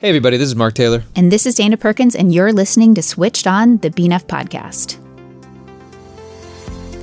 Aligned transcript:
Hey, 0.00 0.08
everybody, 0.08 0.36
this 0.36 0.48
is 0.48 0.56
Mark 0.56 0.74
Taylor. 0.74 1.04
And 1.14 1.30
this 1.30 1.46
is 1.46 1.54
Dana 1.54 1.76
Perkins, 1.76 2.16
and 2.16 2.34
you're 2.34 2.52
listening 2.52 2.96
to 2.96 3.02
Switched 3.02 3.46
On, 3.46 3.78
the 3.78 3.90
BNEF 3.90 4.24
podcast. 4.24 4.98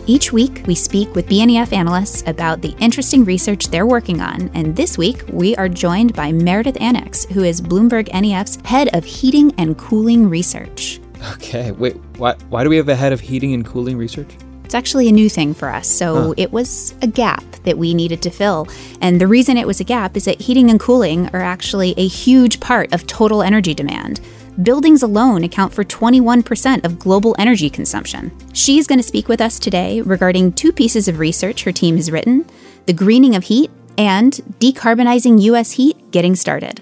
Each 0.07 0.33
week, 0.33 0.63
we 0.67 0.75
speak 0.75 1.15
with 1.15 1.25
BNEF 1.27 1.71
analysts 1.71 2.21
about 2.27 2.61
the 2.61 2.75
interesting 2.79 3.23
research 3.23 3.69
they're 3.69 3.85
working 3.85 4.19
on. 4.19 4.51
And 4.53 4.75
this 4.75 4.97
week, 4.97 5.23
we 5.29 5.55
are 5.55 5.69
joined 5.69 6.13
by 6.15 6.33
Meredith 6.33 6.79
Annex, 6.81 7.23
who 7.25 7.43
is 7.43 7.61
Bloomberg 7.61 8.09
NEF's 8.09 8.57
head 8.65 8.93
of 8.93 9.05
heating 9.05 9.53
and 9.57 9.77
cooling 9.77 10.29
research. 10.29 10.99
Okay, 11.35 11.71
wait, 11.71 11.95
why, 12.17 12.35
why 12.49 12.65
do 12.65 12.69
we 12.69 12.75
have 12.75 12.89
a 12.89 12.95
head 12.95 13.13
of 13.13 13.21
heating 13.21 13.53
and 13.53 13.65
cooling 13.65 13.97
research? 13.97 14.29
It's 14.65 14.75
actually 14.75 15.07
a 15.07 15.13
new 15.13 15.29
thing 15.29 15.53
for 15.53 15.69
us. 15.69 15.87
So 15.87 16.15
huh. 16.15 16.33
it 16.35 16.51
was 16.51 16.93
a 17.01 17.07
gap 17.07 17.43
that 17.63 17.77
we 17.77 17.93
needed 17.93 18.21
to 18.23 18.29
fill. 18.29 18.67
And 19.01 19.19
the 19.19 19.27
reason 19.27 19.57
it 19.57 19.67
was 19.67 19.79
a 19.79 19.85
gap 19.85 20.17
is 20.17 20.25
that 20.25 20.41
heating 20.41 20.69
and 20.69 20.79
cooling 20.79 21.27
are 21.33 21.41
actually 21.41 21.93
a 21.97 22.07
huge 22.07 22.59
part 22.59 22.93
of 22.93 23.07
total 23.07 23.43
energy 23.43 23.73
demand. 23.73 24.21
Buildings 24.63 25.01
alone 25.01 25.43
account 25.43 25.73
for 25.73 25.83
21% 25.83 26.83
of 26.83 26.99
global 26.99 27.35
energy 27.39 27.69
consumption. 27.69 28.31
She's 28.53 28.85
going 28.85 28.99
to 28.99 29.03
speak 29.03 29.27
with 29.27 29.41
us 29.41 29.59
today 29.59 30.01
regarding 30.01 30.53
two 30.53 30.71
pieces 30.71 31.07
of 31.07 31.19
research 31.19 31.63
her 31.63 31.71
team 31.71 31.95
has 31.95 32.11
written 32.11 32.45
the 32.85 32.93
greening 32.93 33.35
of 33.35 33.43
heat 33.43 33.69
and 33.97 34.33
decarbonizing 34.59 35.41
U.S. 35.43 35.71
heat 35.71 36.11
getting 36.11 36.35
started. 36.35 36.81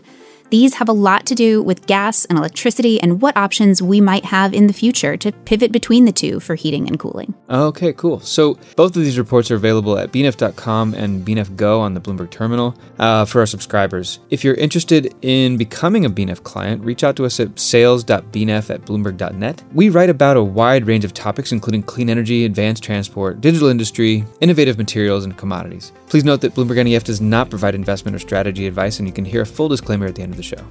These 0.50 0.74
have 0.76 0.90
a 0.90 0.94
lot 0.94 1.28
to 1.28 1.36
do 1.36 1.62
with 1.62 1.86
gas 1.86 2.26
and 2.26 2.38
electricity 2.38 3.00
and 3.00 3.22
what 3.22 3.38
options 3.38 3.84
we 3.84 4.02
might 4.02 4.26
have 4.26 4.54
in 4.54 4.66
the 4.66 4.74
future 4.74 5.16
to 5.18 5.32
pivot 5.32 5.72
between 5.72 6.06
the 6.06 6.12
two 6.12 6.40
for 6.40 6.56
heating 6.56 6.88
and 6.88 7.00
cooling. 7.00 7.36
Okay, 7.50 7.94
cool. 7.94 8.20
So 8.20 8.58
both 8.76 8.96
of 8.96 9.04
these 9.04 9.20
reports 9.20 9.52
are 9.52 9.56
available 9.56 9.98
at 10.00 10.12
bnef.com 10.12 10.96
and 10.96 11.26
BNEF 11.26 11.56
Go 11.56 11.80
on 11.80 11.94
the 11.94 12.02
Bloomberg 12.02 12.32
terminal 12.32 12.76
uh, 12.98 13.26
for 13.26 13.42
our 13.42 13.46
subscribers. 13.46 14.20
If 14.32 14.44
you're 14.44 14.56
interested 14.56 15.14
in 15.22 15.58
becoming 15.58 16.06
a 16.06 16.10
BNEF 16.10 16.42
client, 16.42 16.84
reach 16.84 17.04
out 17.04 17.16
to 17.18 17.26
us 17.26 17.40
at 17.40 17.60
sales.bnef 17.60 18.70
at 18.70 18.82
bloomberg.net. 18.82 19.64
We 19.74 19.90
write 19.90 20.10
about 20.10 20.38
a 20.38 20.44
wide 20.44 20.88
range 20.88 21.06
of 21.06 21.14
topics, 21.14 21.52
including 21.52 21.84
clean 21.84 22.10
energy, 22.10 22.46
advanced 22.46 22.84
transport, 22.84 23.40
digital 23.42 23.68
industry, 23.68 24.26
innovative 24.42 24.78
materials, 24.80 25.26
and 25.26 25.38
commodities. 25.38 25.92
Please 26.08 26.24
note 26.24 26.42
that 26.42 26.56
Bloomberg 26.56 26.84
NEF 26.84 27.04
does 27.04 27.22
not 27.22 27.52
provide 27.52 27.76
investment 27.76 28.16
or 28.16 28.20
strategy 28.20 28.66
advice, 28.66 28.98
and 28.98 29.08
you 29.08 29.14
can 29.14 29.26
hear 29.26 29.42
a 29.42 29.46
full 29.46 29.70
disclaimer 29.70 30.08
at 30.08 30.16
the 30.16 30.24
end 30.24 30.39
the 30.40 30.44
show. 30.44 30.66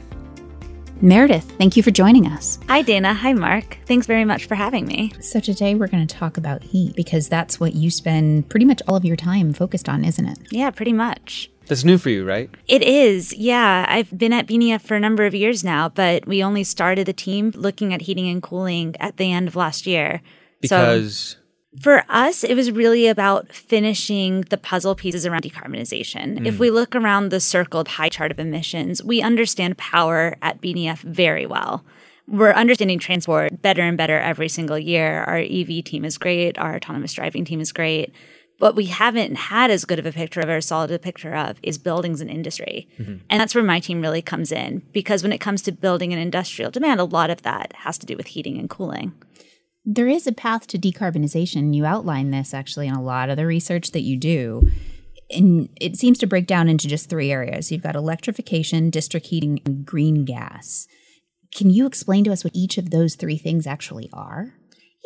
Meredith, 1.00 1.44
thank 1.58 1.76
you 1.76 1.82
for 1.82 1.92
joining 1.92 2.26
us. 2.26 2.58
Hi, 2.68 2.82
Dana. 2.82 3.14
Hi, 3.14 3.32
Mark. 3.32 3.78
Thanks 3.86 4.06
very 4.06 4.24
much 4.24 4.46
for 4.46 4.56
having 4.56 4.84
me. 4.84 5.12
So, 5.20 5.38
today 5.38 5.76
we're 5.76 5.86
going 5.86 6.04
to 6.04 6.12
talk 6.12 6.36
about 6.36 6.64
heat 6.64 6.96
because 6.96 7.28
that's 7.28 7.60
what 7.60 7.74
you 7.74 7.90
spend 7.90 8.48
pretty 8.48 8.66
much 8.66 8.82
all 8.88 8.96
of 8.96 9.04
your 9.04 9.14
time 9.14 9.52
focused 9.52 9.88
on, 9.88 10.04
isn't 10.04 10.26
it? 10.26 10.38
Yeah, 10.50 10.70
pretty 10.70 10.92
much. 10.92 11.52
That's 11.68 11.84
new 11.84 11.98
for 11.98 12.10
you, 12.10 12.26
right? 12.26 12.50
It 12.66 12.82
is. 12.82 13.32
Yeah. 13.34 13.86
I've 13.88 14.16
been 14.16 14.32
at 14.32 14.48
BNEF 14.48 14.80
for 14.80 14.96
a 14.96 15.00
number 15.00 15.24
of 15.24 15.34
years 15.34 15.62
now, 15.62 15.88
but 15.88 16.26
we 16.26 16.42
only 16.42 16.64
started 16.64 17.06
the 17.06 17.12
team 17.12 17.52
looking 17.54 17.94
at 17.94 18.02
heating 18.02 18.28
and 18.28 18.42
cooling 18.42 18.96
at 18.98 19.18
the 19.18 19.30
end 19.30 19.46
of 19.46 19.54
last 19.54 19.86
year. 19.86 20.22
Because. 20.60 21.18
So, 21.18 21.37
for 21.80 22.04
us, 22.08 22.44
it 22.44 22.54
was 22.54 22.70
really 22.70 23.06
about 23.06 23.52
finishing 23.52 24.42
the 24.42 24.56
puzzle 24.56 24.94
pieces 24.94 25.26
around 25.26 25.42
decarbonization. 25.42 26.38
Mm. 26.38 26.46
If 26.46 26.58
we 26.58 26.70
look 26.70 26.96
around 26.96 27.28
the 27.28 27.40
circled 27.40 27.86
pie 27.86 28.08
chart 28.08 28.30
of 28.30 28.40
emissions, 28.40 29.02
we 29.02 29.20
understand 29.20 29.76
power 29.76 30.36
at 30.40 30.60
BNEF 30.60 30.98
very 31.00 31.46
well. 31.46 31.84
We're 32.26 32.52
understanding 32.52 32.98
transport 32.98 33.62
better 33.62 33.82
and 33.82 33.96
better 33.96 34.18
every 34.18 34.48
single 34.48 34.78
year. 34.78 35.24
Our 35.24 35.38
EV 35.38 35.84
team 35.84 36.04
is 36.04 36.18
great, 36.18 36.58
our 36.58 36.76
autonomous 36.76 37.12
driving 37.12 37.44
team 37.44 37.60
is 37.60 37.72
great. 37.72 38.12
What 38.58 38.74
we 38.74 38.86
haven't 38.86 39.36
had 39.36 39.70
as 39.70 39.84
good 39.84 40.00
of 40.00 40.06
a 40.06 40.10
picture 40.10 40.40
of 40.40 40.48
or 40.48 40.60
solid 40.60 40.90
a 40.90 40.98
picture 40.98 41.34
of 41.34 41.58
is 41.62 41.78
buildings 41.78 42.20
and 42.20 42.28
industry. 42.28 42.88
Mm-hmm. 42.98 43.18
And 43.30 43.40
that's 43.40 43.54
where 43.54 43.62
my 43.62 43.78
team 43.78 44.00
really 44.00 44.20
comes 44.20 44.50
in 44.50 44.82
because 44.92 45.22
when 45.22 45.32
it 45.32 45.38
comes 45.38 45.62
to 45.62 45.72
building 45.72 46.12
and 46.12 46.20
industrial 46.20 46.72
demand, 46.72 46.98
a 46.98 47.04
lot 47.04 47.30
of 47.30 47.42
that 47.42 47.72
has 47.72 47.98
to 47.98 48.06
do 48.06 48.16
with 48.16 48.26
heating 48.26 48.58
and 48.58 48.68
cooling. 48.68 49.12
There 49.90 50.06
is 50.06 50.26
a 50.26 50.32
path 50.32 50.66
to 50.66 50.78
decarbonization. 50.78 51.74
You 51.74 51.86
outline 51.86 52.30
this 52.30 52.52
actually 52.52 52.88
in 52.88 52.94
a 52.94 53.02
lot 53.02 53.30
of 53.30 53.38
the 53.38 53.46
research 53.46 53.92
that 53.92 54.02
you 54.02 54.18
do. 54.18 54.68
And 55.30 55.70
it 55.80 55.96
seems 55.96 56.18
to 56.18 56.26
break 56.26 56.46
down 56.46 56.68
into 56.68 56.86
just 56.86 57.08
three 57.08 57.32
areas. 57.32 57.72
You've 57.72 57.82
got 57.82 57.96
electrification, 57.96 58.90
district 58.90 59.28
heating, 59.28 59.62
and 59.64 59.86
green 59.86 60.26
gas. 60.26 60.86
Can 61.56 61.70
you 61.70 61.86
explain 61.86 62.22
to 62.24 62.32
us 62.32 62.44
what 62.44 62.54
each 62.54 62.76
of 62.76 62.90
those 62.90 63.14
three 63.14 63.38
things 63.38 63.66
actually 63.66 64.10
are? 64.12 64.52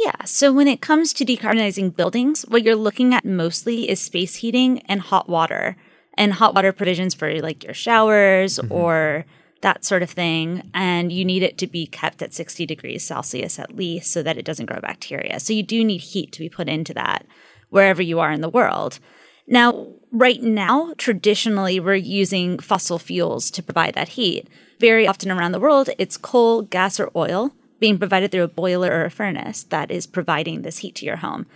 Yeah. 0.01 0.25
So 0.25 0.53
when 0.53 0.67
it 0.67 0.81
comes 0.81 1.13
to 1.13 1.25
decarbonizing 1.25 1.95
buildings, 1.95 2.43
what 2.49 2.65
you're 2.65 2.75
looking 2.75 3.15
at 3.15 3.25
mostly 3.25 3.89
is 3.89 4.01
space 4.01 4.35
heating 4.35 4.81
and 4.87 5.01
hot 5.01 5.29
water 5.29 5.77
and 6.19 6.33
hot 6.33 6.57
water 6.57 6.73
provisions 6.73 7.15
for 7.15 7.33
like 7.41 7.63
your 7.63 7.75
showers 7.75 8.59
mm-hmm. 8.59 8.73
or 8.73 9.27
that 9.63 9.85
sort 9.85 10.03
of 10.03 10.11
thing. 10.11 10.71
And 10.75 11.11
you 11.11 11.25
need 11.25 11.43
it 11.43 11.59
to 11.59 11.67
be 11.67 11.87
kept 11.87 12.23
at 12.23 12.35
60 12.35 12.67
degrees 12.67 13.03
Celsius 13.05 13.59
at 13.59 13.75
least 13.75 14.13
so 14.13 14.23
that 14.23 14.37
it 14.37 14.45
doesn't 14.45 14.67
grow 14.67 14.81
bacteria. 14.81 15.41
So 15.41 15.53
you 15.53 15.63
do 15.63 15.83
need 15.83 15.99
heat 15.99 16.33
to 16.33 16.41
be 16.41 16.49
put 16.49 16.69
into 16.69 16.95
that 16.95 17.27
wherever 17.71 18.03
you 18.03 18.21
are 18.21 18.31
in 18.31 18.43
the 18.43 18.49
world. 18.49 18.99
Now, 19.47 19.89
right 20.13 20.43
now, 20.43 20.95
traditionally, 20.99 21.81
we're 21.81 21.95
using 21.95 22.59
fossil 22.59 22.99
fuels 22.99 23.51
to 23.53 23.63
provide 23.63 23.95
that 23.95 24.11
heat. 24.11 24.49
Very 24.79 25.07
often 25.07 25.31
around 25.31 25.53
the 25.53 25.61
world, 25.61 25.91
it's 25.99 26.17
coal, 26.17 26.63
gas, 26.63 27.01
or 27.01 27.11
oil 27.17 27.53
being 27.81 27.99
provided 27.99 28.31
through 28.31 28.45
a 28.45 28.49
boiler 28.49 28.93
or 28.93 29.05
a 29.05 29.11
furnace 29.11 29.65
that 29.65 29.91
is 29.91 30.07
providing 30.07 30.63
this 30.63 30.79
heat 30.79 30.95
to 30.95 31.05
your 31.05 31.17
home. 31.17 31.47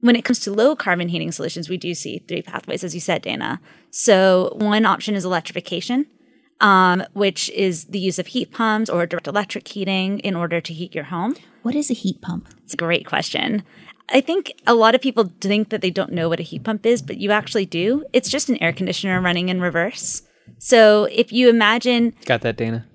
When 0.00 0.14
it 0.14 0.24
comes 0.24 0.38
to 0.40 0.52
low 0.52 0.76
carbon 0.76 1.08
heating 1.08 1.32
solutions, 1.32 1.68
we 1.68 1.76
do 1.76 1.94
see 1.94 2.18
three 2.18 2.42
pathways, 2.42 2.84
as 2.84 2.94
you 2.94 3.00
said, 3.00 3.22
Dana. 3.22 3.60
So, 3.90 4.52
one 4.56 4.86
option 4.86 5.14
is 5.16 5.24
electrification 5.24 6.06
um, 6.60 7.04
which 7.12 7.50
is 7.50 7.86
the 7.86 7.98
use 7.98 8.18
of 8.18 8.28
heat 8.28 8.52
pumps 8.52 8.90
or 8.90 9.06
direct 9.06 9.26
electric 9.26 9.68
heating 9.68 10.18
in 10.20 10.34
order 10.36 10.60
to 10.60 10.72
heat 10.72 10.94
your 10.94 11.04
home. 11.04 11.36
What 11.62 11.74
is 11.74 11.90
a 11.90 11.94
heat 11.94 12.20
pump? 12.20 12.48
It's 12.64 12.74
a 12.74 12.78
great 12.78 13.06
question. 13.06 13.62
I 14.10 14.20
think 14.20 14.52
a 14.66 14.74
lot 14.74 14.94
of 14.94 15.00
people 15.00 15.32
think 15.40 15.70
that 15.70 15.80
they 15.80 15.90
don't 15.90 16.12
know 16.12 16.28
what 16.28 16.40
a 16.40 16.42
heat 16.42 16.64
pump 16.64 16.84
is, 16.84 17.00
but 17.00 17.16
you 17.16 17.30
actually 17.30 17.66
do. 17.66 18.04
It's 18.12 18.28
just 18.28 18.48
an 18.48 18.62
air 18.62 18.72
conditioner 18.72 19.20
running 19.20 19.48
in 19.48 19.60
reverse. 19.60 20.22
So 20.58 21.04
if 21.04 21.32
you 21.32 21.48
imagine. 21.48 22.14
Got 22.26 22.42
that, 22.42 22.56
Dana? 22.56 22.86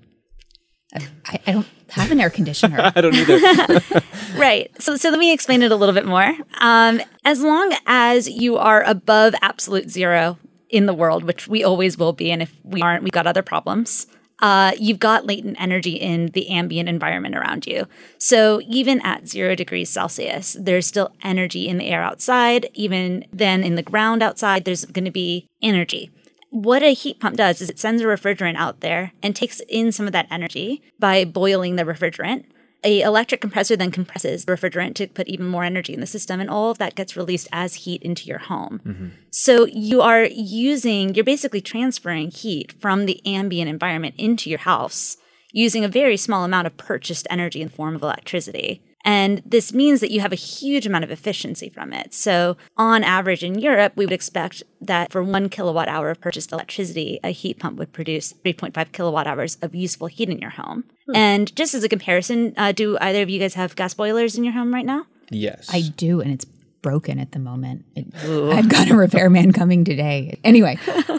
I, 0.94 1.40
I 1.46 1.52
don't 1.52 1.66
have 1.90 2.10
an 2.10 2.20
air 2.20 2.30
conditioner. 2.30 2.78
I 2.94 3.00
don't 3.00 3.14
either. 3.14 4.02
right. 4.36 4.70
So, 4.80 4.96
so 4.96 5.10
let 5.10 5.18
me 5.18 5.32
explain 5.32 5.62
it 5.62 5.72
a 5.72 5.76
little 5.76 5.94
bit 5.94 6.06
more. 6.06 6.34
Um, 6.60 7.00
as 7.24 7.42
long 7.42 7.74
as 7.86 8.28
you 8.28 8.56
are 8.56 8.82
above 8.82 9.34
absolute 9.42 9.90
zero 9.90 10.38
in 10.70 10.86
the 10.86 10.94
world, 10.94 11.24
which 11.24 11.48
we 11.48 11.64
always 11.64 11.98
will 11.98 12.12
be. 12.12 12.30
And 12.30 12.42
if 12.42 12.54
we 12.64 12.80
aren't, 12.80 13.02
we've 13.02 13.12
got 13.12 13.26
other 13.26 13.42
problems. 13.42 14.06
Uh, 14.40 14.72
you've 14.78 14.98
got 14.98 15.26
latent 15.26 15.60
energy 15.60 15.96
in 15.96 16.26
the 16.28 16.48
ambient 16.48 16.88
environment 16.88 17.36
around 17.36 17.66
you. 17.66 17.86
So 18.18 18.60
even 18.66 19.00
at 19.02 19.28
zero 19.28 19.54
degrees 19.54 19.90
Celsius, 19.90 20.56
there's 20.58 20.86
still 20.86 21.12
energy 21.22 21.68
in 21.68 21.76
the 21.76 21.86
air 21.86 22.02
outside. 22.02 22.70
Even 22.72 23.26
then, 23.32 23.62
in 23.62 23.74
the 23.74 23.82
ground 23.82 24.22
outside, 24.22 24.64
there's 24.64 24.86
going 24.86 25.04
to 25.04 25.10
be 25.10 25.46
energy. 25.60 26.10
What 26.48 26.82
a 26.82 26.94
heat 26.94 27.20
pump 27.20 27.36
does 27.36 27.60
is 27.60 27.70
it 27.70 27.78
sends 27.78 28.02
a 28.02 28.06
refrigerant 28.06 28.56
out 28.56 28.80
there 28.80 29.12
and 29.22 29.36
takes 29.36 29.60
in 29.68 29.92
some 29.92 30.06
of 30.06 30.12
that 30.12 30.26
energy 30.30 30.82
by 30.98 31.24
boiling 31.24 31.76
the 31.76 31.84
refrigerant 31.84 32.44
a 32.82 33.02
electric 33.02 33.40
compressor 33.40 33.76
then 33.76 33.90
compresses 33.90 34.44
the 34.44 34.52
refrigerant 34.52 34.94
to 34.94 35.06
put 35.06 35.28
even 35.28 35.46
more 35.46 35.64
energy 35.64 35.92
in 35.92 36.00
the 36.00 36.06
system 36.06 36.40
and 36.40 36.50
all 36.50 36.70
of 36.70 36.78
that 36.78 36.94
gets 36.94 37.16
released 37.16 37.48
as 37.52 37.74
heat 37.74 38.02
into 38.02 38.26
your 38.26 38.38
home 38.38 38.80
mm-hmm. 38.84 39.08
so 39.30 39.66
you 39.66 40.00
are 40.00 40.24
using 40.24 41.14
you're 41.14 41.24
basically 41.24 41.60
transferring 41.60 42.30
heat 42.30 42.72
from 42.80 43.06
the 43.06 43.24
ambient 43.26 43.68
environment 43.68 44.14
into 44.16 44.48
your 44.48 44.60
house 44.60 45.16
using 45.52 45.84
a 45.84 45.88
very 45.88 46.16
small 46.16 46.44
amount 46.44 46.66
of 46.66 46.76
purchased 46.76 47.26
energy 47.28 47.60
in 47.60 47.68
the 47.68 47.74
form 47.74 47.94
of 47.94 48.02
electricity 48.02 48.82
and 49.04 49.42
this 49.46 49.72
means 49.72 50.00
that 50.00 50.10
you 50.10 50.20
have 50.20 50.32
a 50.32 50.36
huge 50.36 50.86
amount 50.86 51.04
of 51.04 51.10
efficiency 51.10 51.68
from 51.68 51.92
it. 51.92 52.12
So, 52.12 52.56
on 52.76 53.02
average 53.02 53.42
in 53.42 53.58
Europe, 53.58 53.94
we 53.96 54.04
would 54.04 54.12
expect 54.12 54.62
that 54.80 55.10
for 55.10 55.22
one 55.22 55.48
kilowatt 55.48 55.88
hour 55.88 56.10
of 56.10 56.20
purchased 56.20 56.52
electricity, 56.52 57.18
a 57.24 57.30
heat 57.30 57.58
pump 57.58 57.78
would 57.78 57.92
produce 57.92 58.34
3.5 58.44 58.92
kilowatt 58.92 59.26
hours 59.26 59.56
of 59.62 59.74
useful 59.74 60.06
heat 60.06 60.28
in 60.28 60.38
your 60.38 60.50
home. 60.50 60.84
Hmm. 61.06 61.16
And 61.16 61.56
just 61.56 61.74
as 61.74 61.84
a 61.84 61.88
comparison, 61.88 62.54
uh, 62.56 62.72
do 62.72 62.98
either 63.00 63.22
of 63.22 63.30
you 63.30 63.38
guys 63.38 63.54
have 63.54 63.76
gas 63.76 63.94
boilers 63.94 64.36
in 64.36 64.44
your 64.44 64.52
home 64.52 64.72
right 64.72 64.86
now? 64.86 65.06
Yes. 65.30 65.68
I 65.72 65.82
do, 65.96 66.20
and 66.20 66.32
it's 66.32 66.44
broken 66.82 67.18
at 67.18 67.32
the 67.32 67.38
moment. 67.38 67.84
It, 67.94 68.06
I've 68.24 68.68
got 68.68 68.90
a 68.90 68.96
repairman 68.96 69.52
coming 69.52 69.84
today. 69.84 70.38
Anyway. 70.44 70.78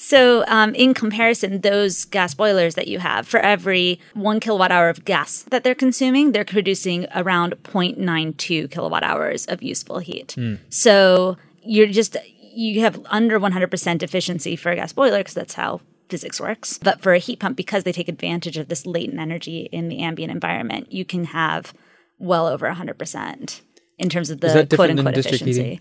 So, 0.00 0.44
um, 0.46 0.76
in 0.76 0.94
comparison, 0.94 1.60
those 1.60 2.04
gas 2.04 2.32
boilers 2.32 2.76
that 2.76 2.86
you 2.86 3.00
have, 3.00 3.26
for 3.26 3.40
every 3.40 4.00
one 4.14 4.38
kilowatt 4.38 4.70
hour 4.70 4.88
of 4.88 5.04
gas 5.04 5.42
that 5.50 5.64
they're 5.64 5.74
consuming, 5.74 6.30
they're 6.30 6.44
producing 6.44 7.08
around 7.16 7.56
0.92 7.64 8.70
kilowatt 8.70 9.02
hours 9.02 9.44
of 9.46 9.60
useful 9.60 9.98
heat. 9.98 10.36
So, 10.70 11.36
you're 11.62 11.88
just, 11.88 12.16
you 12.40 12.80
have 12.82 13.04
under 13.06 13.40
100% 13.40 14.02
efficiency 14.04 14.54
for 14.54 14.70
a 14.70 14.76
gas 14.76 14.92
boiler 14.92 15.18
because 15.18 15.34
that's 15.34 15.54
how 15.54 15.80
physics 16.08 16.40
works. 16.40 16.78
But 16.78 17.00
for 17.02 17.12
a 17.12 17.18
heat 17.18 17.40
pump, 17.40 17.56
because 17.56 17.82
they 17.82 17.92
take 17.92 18.08
advantage 18.08 18.56
of 18.56 18.68
this 18.68 18.86
latent 18.86 19.18
energy 19.18 19.68
in 19.72 19.88
the 19.88 19.98
ambient 19.98 20.30
environment, 20.30 20.92
you 20.92 21.04
can 21.04 21.24
have 21.24 21.74
well 22.18 22.46
over 22.46 22.70
100% 22.70 23.60
in 23.98 24.08
terms 24.08 24.30
of 24.30 24.40
the 24.40 24.48
quote 24.74 24.90
unquote 24.90 25.14
heating? 25.16 25.18
efficiency. 25.34 25.80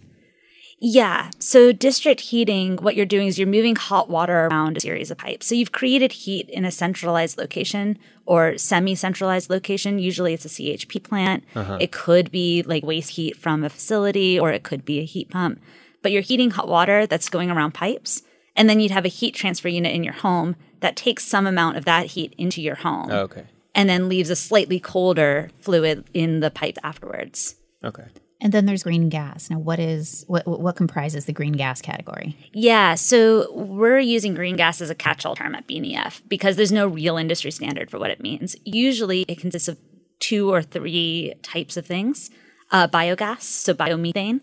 Yeah. 0.79 1.31
So 1.39 1.71
district 1.71 2.21
heating, 2.21 2.77
what 2.77 2.95
you're 2.95 3.05
doing 3.07 3.25
is 3.27 3.39
you're 3.39 3.47
moving 3.47 3.75
hot 3.75 4.09
water 4.11 4.45
around 4.45 4.77
a 4.77 4.79
series 4.79 5.09
of 5.09 5.17
pipes. 5.17 5.47
So 5.47 5.55
you've 5.55 5.71
created 5.71 6.11
heat 6.11 6.47
in 6.49 6.65
a 6.65 6.71
centralized 6.71 7.37
location 7.39 7.97
or 8.27 8.57
semi 8.59 8.93
centralized 8.93 9.49
location. 9.49 9.97
Usually 9.97 10.33
it's 10.35 10.45
a 10.45 10.49
CHP 10.49 11.01
plant. 11.01 11.43
It 11.55 11.91
could 11.91 12.29
be 12.29 12.61
like 12.61 12.83
waste 12.85 13.11
heat 13.11 13.35
from 13.37 13.63
a 13.63 13.69
facility 13.69 14.39
or 14.39 14.51
it 14.51 14.61
could 14.63 14.85
be 14.85 14.99
a 14.99 15.03
heat 15.05 15.29
pump. 15.31 15.59
But 16.03 16.11
you're 16.11 16.21
heating 16.21 16.51
hot 16.51 16.67
water 16.67 17.07
that's 17.07 17.27
going 17.29 17.49
around 17.49 17.73
pipes. 17.73 18.21
And 18.55 18.69
then 18.69 18.79
you'd 18.79 18.91
have 18.91 19.05
a 19.05 19.09
heat 19.09 19.33
transfer 19.33 19.67
unit 19.69 19.95
in 19.95 20.03
your 20.03 20.13
home 20.13 20.55
that 20.79 20.95
takes 20.95 21.25
some 21.25 21.47
amount 21.47 21.77
of 21.77 21.85
that 21.85 22.07
heat 22.07 22.35
into 22.37 22.61
your 22.61 22.75
home 22.75 23.09
Oh, 23.09 23.21
okay. 23.21 23.45
and 23.73 23.89
then 23.89 24.07
leaves 24.09 24.29
a 24.29 24.35
slightly 24.35 24.79
colder 24.79 25.49
fluid 25.59 26.03
in 26.13 26.39
the 26.39 26.51
pipe 26.51 26.77
afterwards. 26.83 27.55
Okay. 27.83 28.05
And 28.39 28.53
then 28.53 28.65
there's 28.65 28.83
green 28.83 29.09
gas. 29.09 29.49
Now, 29.49 29.57
what 29.57 29.79
is 29.79 30.23
what 30.27 30.45
what 30.47 30.75
comprises 30.75 31.25
the 31.25 31.33
green 31.33 31.53
gas 31.53 31.81
category? 31.81 32.37
Yeah, 32.53 32.93
so 32.95 33.51
we're 33.53 33.97
using 33.99 34.35
green 34.35 34.55
gas 34.55 34.79
as 34.79 34.91
a 34.91 34.95
catch-all 34.95 35.35
term 35.35 35.55
at 35.55 35.67
BNEF 35.67 36.21
because 36.27 36.55
there's 36.55 36.71
no 36.71 36.87
real 36.87 37.17
industry 37.17 37.49
standard 37.49 37.89
for 37.89 37.97
what 37.97 38.11
it 38.11 38.21
means. 38.21 38.55
Usually, 38.63 39.25
it 39.27 39.39
consists 39.39 39.67
of 39.67 39.79
two 40.19 40.51
or 40.51 40.61
three 40.61 41.33
types 41.41 41.77
of 41.77 41.87
things: 41.87 42.29
uh, 42.71 42.87
biogas, 42.87 43.41
so 43.41 43.73
biomethane, 43.73 44.41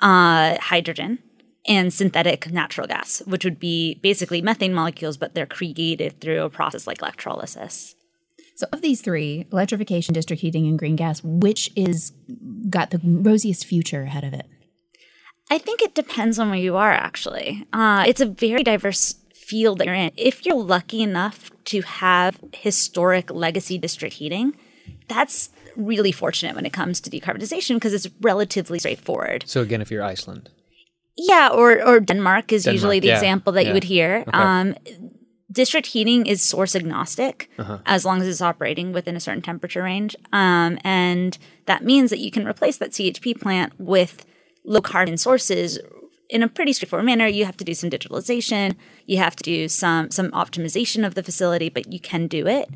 uh, 0.00 0.56
hydrogen, 0.58 1.18
and 1.66 1.92
synthetic 1.92 2.50
natural 2.50 2.86
gas, 2.86 3.20
which 3.26 3.44
would 3.44 3.60
be 3.60 3.96
basically 4.02 4.40
methane 4.40 4.72
molecules, 4.72 5.18
but 5.18 5.34
they're 5.34 5.44
created 5.46 6.18
through 6.18 6.42
a 6.42 6.50
process 6.50 6.86
like 6.86 7.02
electrolysis. 7.02 7.94
So, 8.56 8.66
of 8.72 8.82
these 8.82 9.00
three, 9.00 9.46
electrification, 9.52 10.14
district 10.14 10.42
heating, 10.42 10.66
and 10.66 10.78
green 10.78 10.96
gas, 10.96 11.22
which 11.24 11.70
is 11.74 12.12
got 12.70 12.90
the 12.90 13.00
rosiest 13.02 13.66
future 13.66 14.02
ahead 14.02 14.24
of 14.24 14.32
it? 14.32 14.46
I 15.50 15.58
think 15.58 15.82
it 15.82 15.94
depends 15.94 16.38
on 16.38 16.50
where 16.50 16.58
you 16.58 16.76
are, 16.76 16.92
actually. 16.92 17.66
Uh, 17.72 18.04
it's 18.06 18.20
a 18.20 18.26
very 18.26 18.62
diverse 18.62 19.16
field 19.34 19.78
that 19.78 19.86
you're 19.86 19.94
in. 19.94 20.10
If 20.16 20.46
you're 20.46 20.56
lucky 20.56 21.02
enough 21.02 21.50
to 21.66 21.82
have 21.82 22.38
historic 22.54 23.30
legacy 23.30 23.76
district 23.76 24.14
heating, 24.14 24.54
that's 25.08 25.50
really 25.76 26.12
fortunate 26.12 26.54
when 26.54 26.64
it 26.64 26.72
comes 26.72 27.00
to 27.00 27.10
decarbonization 27.10 27.74
because 27.74 27.92
it's 27.92 28.08
relatively 28.20 28.78
straightforward. 28.78 29.44
So 29.46 29.60
again, 29.60 29.82
if 29.82 29.90
you're 29.90 30.02
Iceland, 30.02 30.48
Yeah, 31.16 31.50
or, 31.52 31.84
or 31.84 32.00
Denmark 32.00 32.52
is 32.52 32.64
Denmark, 32.64 32.74
usually 32.74 33.00
the 33.00 33.08
yeah, 33.08 33.14
example 33.14 33.52
that 33.54 33.62
yeah. 33.62 33.68
you 33.68 33.74
would 33.74 33.84
hear. 33.84 34.24
Okay. 34.26 34.38
Um, 34.38 34.74
district 35.54 35.86
heating 35.88 36.26
is 36.26 36.42
source 36.42 36.74
agnostic 36.76 37.48
Uh-huh. 37.58 37.78
as 37.86 38.04
long 38.04 38.20
as 38.20 38.28
it's 38.28 38.42
operating 38.42 38.92
within 38.92 39.16
a 39.16 39.20
certain 39.20 39.42
temperature 39.42 39.82
range. 39.82 40.14
Um, 40.32 40.78
and 40.84 41.38
that 41.66 41.82
means 41.84 42.10
that 42.10 42.18
you 42.18 42.30
can 42.30 42.46
replace 42.46 42.76
that 42.78 42.90
CHP 42.92 43.40
plant 43.40 43.72
with 43.78 44.26
low 44.64 44.80
carbon 44.82 45.16
sources 45.16 45.78
in 46.28 46.42
a 46.42 46.48
pretty 46.48 46.72
straightforward 46.72 47.06
manner. 47.06 47.26
You 47.26 47.44
have 47.44 47.56
to 47.58 47.64
do 47.64 47.74
some 47.74 47.90
digitalization, 47.90 48.74
you 49.06 49.18
have 49.18 49.36
to 49.36 49.42
do 49.42 49.68
some 49.68 50.10
some 50.10 50.30
optimization 50.32 51.06
of 51.06 51.14
the 51.14 51.22
facility, 51.22 51.68
but 51.68 51.92
you 51.92 52.00
can 52.00 52.26
do 52.26 52.46
it. 52.46 52.68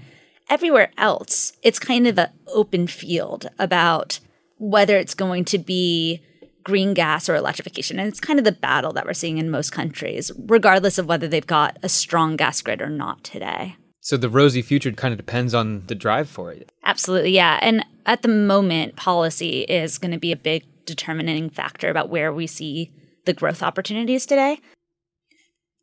Everywhere 0.50 0.90
else, 0.96 1.52
it's 1.62 1.78
kind 1.78 2.06
of 2.06 2.19
an 2.19 2.28
open 2.46 2.86
field 2.86 3.48
about 3.58 4.20
whether 4.58 4.96
it's 4.96 5.14
going 5.14 5.44
to 5.46 5.58
be 5.58 6.20
green 6.69 6.93
gas 6.93 7.31
or 7.31 7.35
electrification. 7.35 7.99
And 7.99 8.06
it's 8.09 8.20
kind 8.20 8.38
of 8.38 8.44
the 8.44 8.53
battle 8.53 8.93
that 8.93 9.06
we're 9.06 9.15
seeing 9.15 9.38
in 9.38 9.50
most 9.50 9.70
countries, 9.70 10.31
regardless 10.37 10.99
of 10.99 11.06
whether 11.06 11.26
they've 11.26 11.47
got 11.47 11.79
a 11.82 11.88
strong 11.88 12.37
gas 12.37 12.61
grid 12.61 12.82
or 12.82 12.91
not 12.91 13.25
today. 13.25 13.76
so 14.00 14.19
the 14.19 14.29
rosy 14.29 14.61
future 14.61 14.93
kind 14.93 15.12
of 15.12 15.19
depends 15.19 15.55
on 15.55 15.82
the 15.87 15.94
drive 15.94 16.29
for 16.29 16.53
it. 16.53 16.70
Absolutely, 16.85 17.31
yeah. 17.31 17.59
And 17.62 17.87
at 18.05 18.20
the 18.20 18.29
moment, 18.29 18.97
policy 18.97 19.62
is 19.62 19.97
going 19.97 20.12
to 20.12 20.19
be 20.19 20.31
a 20.31 20.37
big 20.37 20.62
determining 20.85 21.49
factor 21.49 21.88
about 21.88 22.11
where 22.11 22.32
we 22.32 22.47
see 22.47 22.91
the 23.25 23.32
growth 23.32 23.62
opportunities 23.62 24.26
today. 24.26 24.61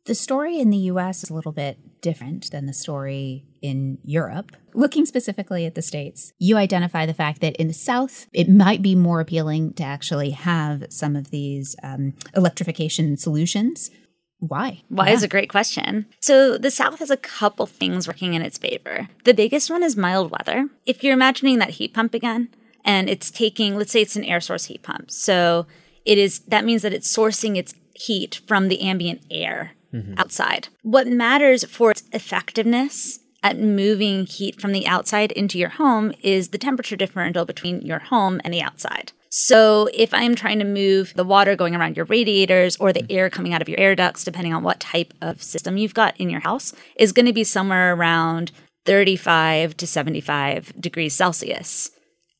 The 0.06 0.14
story 0.14 0.60
in 0.60 0.70
the 0.70 0.76
US 0.92 1.24
is 1.24 1.30
a 1.30 1.34
little 1.34 1.50
bit 1.50 1.78
different 2.00 2.52
than 2.52 2.66
the 2.66 2.72
story 2.72 3.44
in 3.60 3.98
Europe. 4.04 4.52
Looking 4.72 5.04
specifically 5.04 5.66
at 5.66 5.74
the 5.74 5.82
States, 5.82 6.32
you 6.38 6.56
identify 6.56 7.06
the 7.06 7.14
fact 7.14 7.40
that 7.40 7.56
in 7.56 7.66
the 7.66 7.74
South, 7.74 8.28
it 8.32 8.48
might 8.48 8.82
be 8.82 8.94
more 8.94 9.18
appealing 9.18 9.74
to 9.74 9.82
actually 9.82 10.30
have 10.30 10.84
some 10.90 11.16
of 11.16 11.32
these 11.32 11.74
um, 11.82 12.14
electrification 12.36 13.16
solutions. 13.16 13.90
Why? 14.38 14.82
Why 14.88 15.08
is 15.08 15.24
a 15.24 15.28
great 15.28 15.50
question. 15.50 16.06
So 16.20 16.56
the 16.56 16.70
South 16.70 17.00
has 17.00 17.10
a 17.10 17.16
couple 17.16 17.66
things 17.66 18.06
working 18.06 18.34
in 18.34 18.42
its 18.42 18.58
favor. 18.58 19.08
The 19.24 19.34
biggest 19.34 19.70
one 19.70 19.82
is 19.82 19.96
mild 19.96 20.30
weather. 20.30 20.68
If 20.84 21.02
you're 21.02 21.14
imagining 21.14 21.58
that 21.58 21.70
heat 21.70 21.94
pump 21.94 22.14
again, 22.14 22.50
and 22.84 23.10
it's 23.10 23.32
taking, 23.32 23.76
let's 23.76 23.90
say 23.90 24.02
it's 24.02 24.14
an 24.14 24.24
air 24.24 24.40
source 24.40 24.66
heat 24.66 24.84
pump. 24.84 25.10
So 25.10 25.66
it 26.04 26.16
is 26.16 26.40
that 26.40 26.64
means 26.64 26.82
that 26.82 26.92
it's 26.92 27.12
sourcing 27.12 27.56
its 27.56 27.74
heat 27.94 28.40
from 28.46 28.68
the 28.68 28.82
ambient 28.82 29.22
air 29.30 29.72
Mm-hmm. 29.92 30.14
outside. 30.18 30.68
What 30.82 31.06
matters 31.06 31.64
for 31.64 31.92
its 31.92 32.02
effectiveness 32.12 33.20
at 33.42 33.58
moving 33.58 34.26
heat 34.26 34.60
from 34.60 34.72
the 34.72 34.86
outside 34.86 35.30
into 35.32 35.58
your 35.58 35.68
home 35.68 36.12
is 36.22 36.48
the 36.48 36.58
temperature 36.58 36.96
differential 36.96 37.44
between 37.44 37.80
your 37.82 38.00
home 38.00 38.40
and 38.44 38.52
the 38.52 38.60
outside. 38.60 39.12
So 39.30 39.88
if 39.94 40.12
I'm 40.12 40.34
trying 40.34 40.58
to 40.58 40.64
move 40.64 41.12
the 41.14 41.24
water 41.24 41.54
going 41.54 41.76
around 41.76 41.96
your 41.96 42.06
radiators 42.06 42.76
or 42.78 42.92
the 42.92 43.02
mm-hmm. 43.02 43.16
air 43.16 43.30
coming 43.30 43.54
out 43.54 43.62
of 43.62 43.68
your 43.68 43.78
air 43.78 43.94
ducts, 43.94 44.24
depending 44.24 44.52
on 44.52 44.62
what 44.62 44.80
type 44.80 45.14
of 45.22 45.42
system 45.42 45.76
you've 45.76 45.94
got 45.94 46.16
in 46.18 46.30
your 46.30 46.40
house, 46.40 46.72
is 46.96 47.12
going 47.12 47.26
to 47.26 47.32
be 47.32 47.44
somewhere 47.44 47.94
around 47.94 48.50
35 48.86 49.76
to 49.76 49.86
75 49.86 50.72
degrees 50.80 51.14
Celsius. 51.14 51.90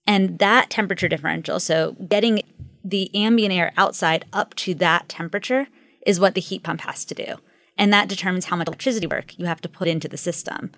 And 0.07 0.39
that 0.39 0.71
temperature 0.71 1.09
differential, 1.09 1.61
so 1.61 1.93
getting 2.09 2.43
the 2.85 3.15
ambient 3.15 3.53
air 3.53 3.73
outside 3.77 4.25
up 4.33 4.55
to 4.55 4.75
that 4.75 5.09
temperature, 5.09 5.67
is 6.07 6.19
what 6.19 6.35
the 6.35 6.41
heat 6.41 6.63
pump 6.63 6.81
has 6.83 7.05
to 7.05 7.15
do. 7.15 7.37
And 7.77 7.93
that 7.93 8.09
determines 8.09 8.47
how 8.47 8.57
much 8.57 8.69
electricity 8.69 9.07
work 9.07 9.39
you 9.39 9.45
have 9.45 9.61
to 9.61 9.69
put 9.69 9.89
into 9.89 10.09
the 10.09 10.17
system. 10.17 10.71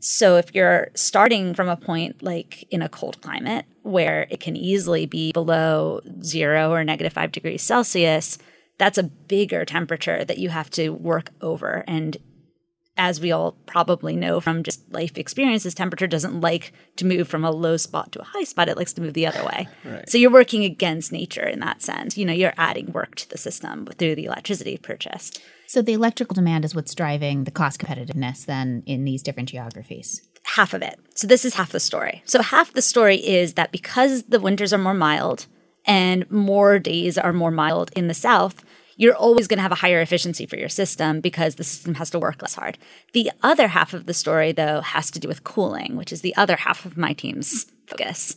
So 0.00 0.36
if 0.36 0.54
you're 0.54 0.88
starting 0.94 1.54
from 1.54 1.68
a 1.68 1.76
point 1.76 2.22
like 2.22 2.66
in 2.70 2.82
a 2.82 2.88
cold 2.88 3.20
climate 3.20 3.66
where 3.82 4.26
it 4.30 4.40
can 4.40 4.56
easily 4.56 5.06
be 5.06 5.32
below 5.32 6.00
zero 6.22 6.72
or 6.72 6.82
negative 6.82 7.12
five 7.12 7.30
degrees 7.30 7.62
Celsius, 7.62 8.38
that's 8.78 8.98
a 8.98 9.04
bigger 9.04 9.64
temperature 9.64 10.24
that 10.24 10.38
you 10.38 10.48
have 10.48 10.70
to 10.70 10.90
work 10.90 11.30
over. 11.40 11.84
And 11.86 12.16
as 12.98 13.20
we 13.20 13.30
all 13.32 13.52
probably 13.66 14.16
know 14.16 14.40
from 14.40 14.62
just 14.62 14.80
life 14.92 15.18
experiences, 15.18 15.74
temperature 15.74 16.06
doesn't 16.06 16.40
like 16.40 16.72
to 16.96 17.04
move 17.04 17.28
from 17.28 17.44
a 17.44 17.50
low 17.50 17.76
spot 17.76 18.12
to 18.12 18.20
a 18.20 18.24
high 18.24 18.44
spot. 18.44 18.68
It 18.68 18.76
likes 18.76 18.92
to 18.94 19.02
move 19.02 19.14
the 19.14 19.26
other 19.26 19.44
way. 19.44 19.68
So 20.08 20.16
you're 20.18 20.30
working 20.30 20.64
against 20.64 21.12
nature 21.12 21.46
in 21.46 21.60
that 21.60 21.82
sense. 21.82 22.16
You 22.16 22.24
know, 22.24 22.32
you're 22.32 22.54
adding 22.56 22.92
work 22.92 23.14
to 23.16 23.28
the 23.28 23.38
system 23.38 23.86
through 23.98 24.14
the 24.14 24.24
electricity 24.24 24.78
purchased. 24.78 25.42
So 25.66 25.82
the 25.82 25.92
electrical 25.94 26.34
demand 26.34 26.64
is 26.64 26.74
what's 26.74 26.94
driving 26.94 27.44
the 27.44 27.50
cost 27.50 27.80
competitiveness 27.80 28.46
then 28.46 28.82
in 28.86 29.04
these 29.04 29.22
different 29.22 29.48
geographies. 29.48 30.22
half 30.54 30.72
of 30.74 30.82
it. 30.82 30.98
So 31.14 31.26
this 31.26 31.44
is 31.44 31.54
half 31.54 31.72
the 31.72 31.80
story. 31.80 32.22
So 32.24 32.40
half 32.40 32.72
the 32.72 32.82
story 32.82 33.16
is 33.16 33.54
that 33.54 33.72
because 33.72 34.24
the 34.24 34.40
winters 34.40 34.72
are 34.72 34.78
more 34.78 34.94
mild 34.94 35.46
and 35.84 36.28
more 36.30 36.78
days 36.78 37.18
are 37.18 37.32
more 37.32 37.50
mild 37.50 37.90
in 37.96 38.08
the 38.08 38.14
south, 38.14 38.64
you're 38.96 39.14
always 39.14 39.46
going 39.46 39.58
to 39.58 39.62
have 39.62 39.72
a 39.72 39.76
higher 39.76 40.00
efficiency 40.00 40.46
for 40.46 40.56
your 40.56 40.68
system 40.68 41.20
because 41.20 41.54
the 41.54 41.64
system 41.64 41.94
has 41.94 42.10
to 42.10 42.18
work 42.18 42.42
less 42.42 42.54
hard. 42.54 42.78
The 43.12 43.30
other 43.42 43.68
half 43.68 43.94
of 43.94 44.06
the 44.06 44.14
story 44.14 44.52
though 44.52 44.80
has 44.80 45.10
to 45.12 45.20
do 45.20 45.28
with 45.28 45.44
cooling, 45.44 45.96
which 45.96 46.12
is 46.12 46.22
the 46.22 46.34
other 46.36 46.56
half 46.56 46.84
of 46.84 46.96
my 46.96 47.12
team's 47.12 47.66
focus. 47.86 48.36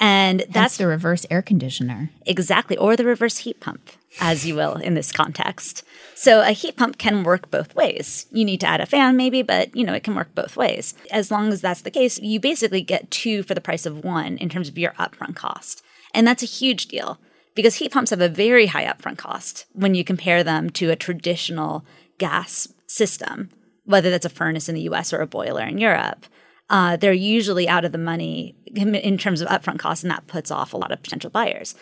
And 0.00 0.40
That's 0.40 0.52
that's 0.52 0.76
the 0.78 0.86
reverse 0.86 1.26
air 1.30 1.42
conditioner. 1.42 2.10
Exactly, 2.26 2.76
or 2.76 2.96
the 2.96 3.04
reverse 3.04 3.38
heat 3.38 3.60
pump, 3.60 3.90
as 4.20 4.44
you 4.46 4.56
will 4.56 4.76
in 4.76 4.94
this 4.94 5.12
context. 5.12 5.84
So 6.14 6.40
a 6.40 6.52
heat 6.52 6.76
pump 6.76 6.98
can 6.98 7.22
work 7.22 7.50
both 7.50 7.74
ways. 7.76 8.26
You 8.32 8.44
need 8.44 8.60
to 8.60 8.66
add 8.66 8.80
a 8.80 8.86
fan 8.86 9.16
maybe, 9.16 9.42
but 9.42 9.74
you 9.76 9.84
know, 9.84 9.94
it 9.94 10.02
can 10.02 10.14
work 10.14 10.34
both 10.34 10.56
ways. 10.56 10.94
As 11.10 11.30
long 11.30 11.52
as 11.52 11.60
that's 11.60 11.82
the 11.82 11.90
case, 11.90 12.18
you 12.18 12.40
basically 12.40 12.80
get 12.80 13.10
two 13.10 13.42
for 13.42 13.54
the 13.54 13.60
price 13.60 13.86
of 13.86 14.02
one 14.02 14.38
in 14.38 14.48
terms 14.48 14.68
of 14.68 14.78
your 14.78 14.92
upfront 14.92 15.36
cost. 15.36 15.82
And 16.14 16.26
that's 16.26 16.42
a 16.42 16.46
huge 16.46 16.86
deal 16.86 17.18
because 17.54 17.76
heat 17.76 17.92
pumps 17.92 18.10
have 18.10 18.20
a 18.20 18.28
very 18.28 18.66
high 18.66 18.84
upfront 18.84 19.18
cost 19.18 19.66
when 19.72 19.94
you 19.94 20.04
compare 20.04 20.42
them 20.42 20.70
to 20.70 20.90
a 20.90 20.96
traditional 20.96 21.84
gas 22.18 22.68
system, 22.86 23.50
whether 23.84 24.10
that's 24.10 24.26
a 24.26 24.30
furnace 24.30 24.68
in 24.68 24.74
the 24.74 24.82
US 24.82 25.12
or 25.12 25.20
a 25.20 25.26
boiler 25.26 25.62
in 25.62 25.78
Europe 25.78 26.26
uh, 26.72 26.96
they're 26.96 27.12
usually 27.12 27.68
out 27.68 27.84
of 27.84 27.92
the 27.92 27.98
money 27.98 28.56
in 28.74 29.18
terms 29.18 29.42
of 29.42 29.48
upfront 29.48 29.78
costs, 29.78 30.02
and 30.02 30.10
that 30.10 30.26
puts 30.26 30.50
off 30.50 30.72
a 30.72 30.76
lot 30.78 30.90
of 30.90 31.02
potential 31.02 31.30
buyers. 31.30 31.74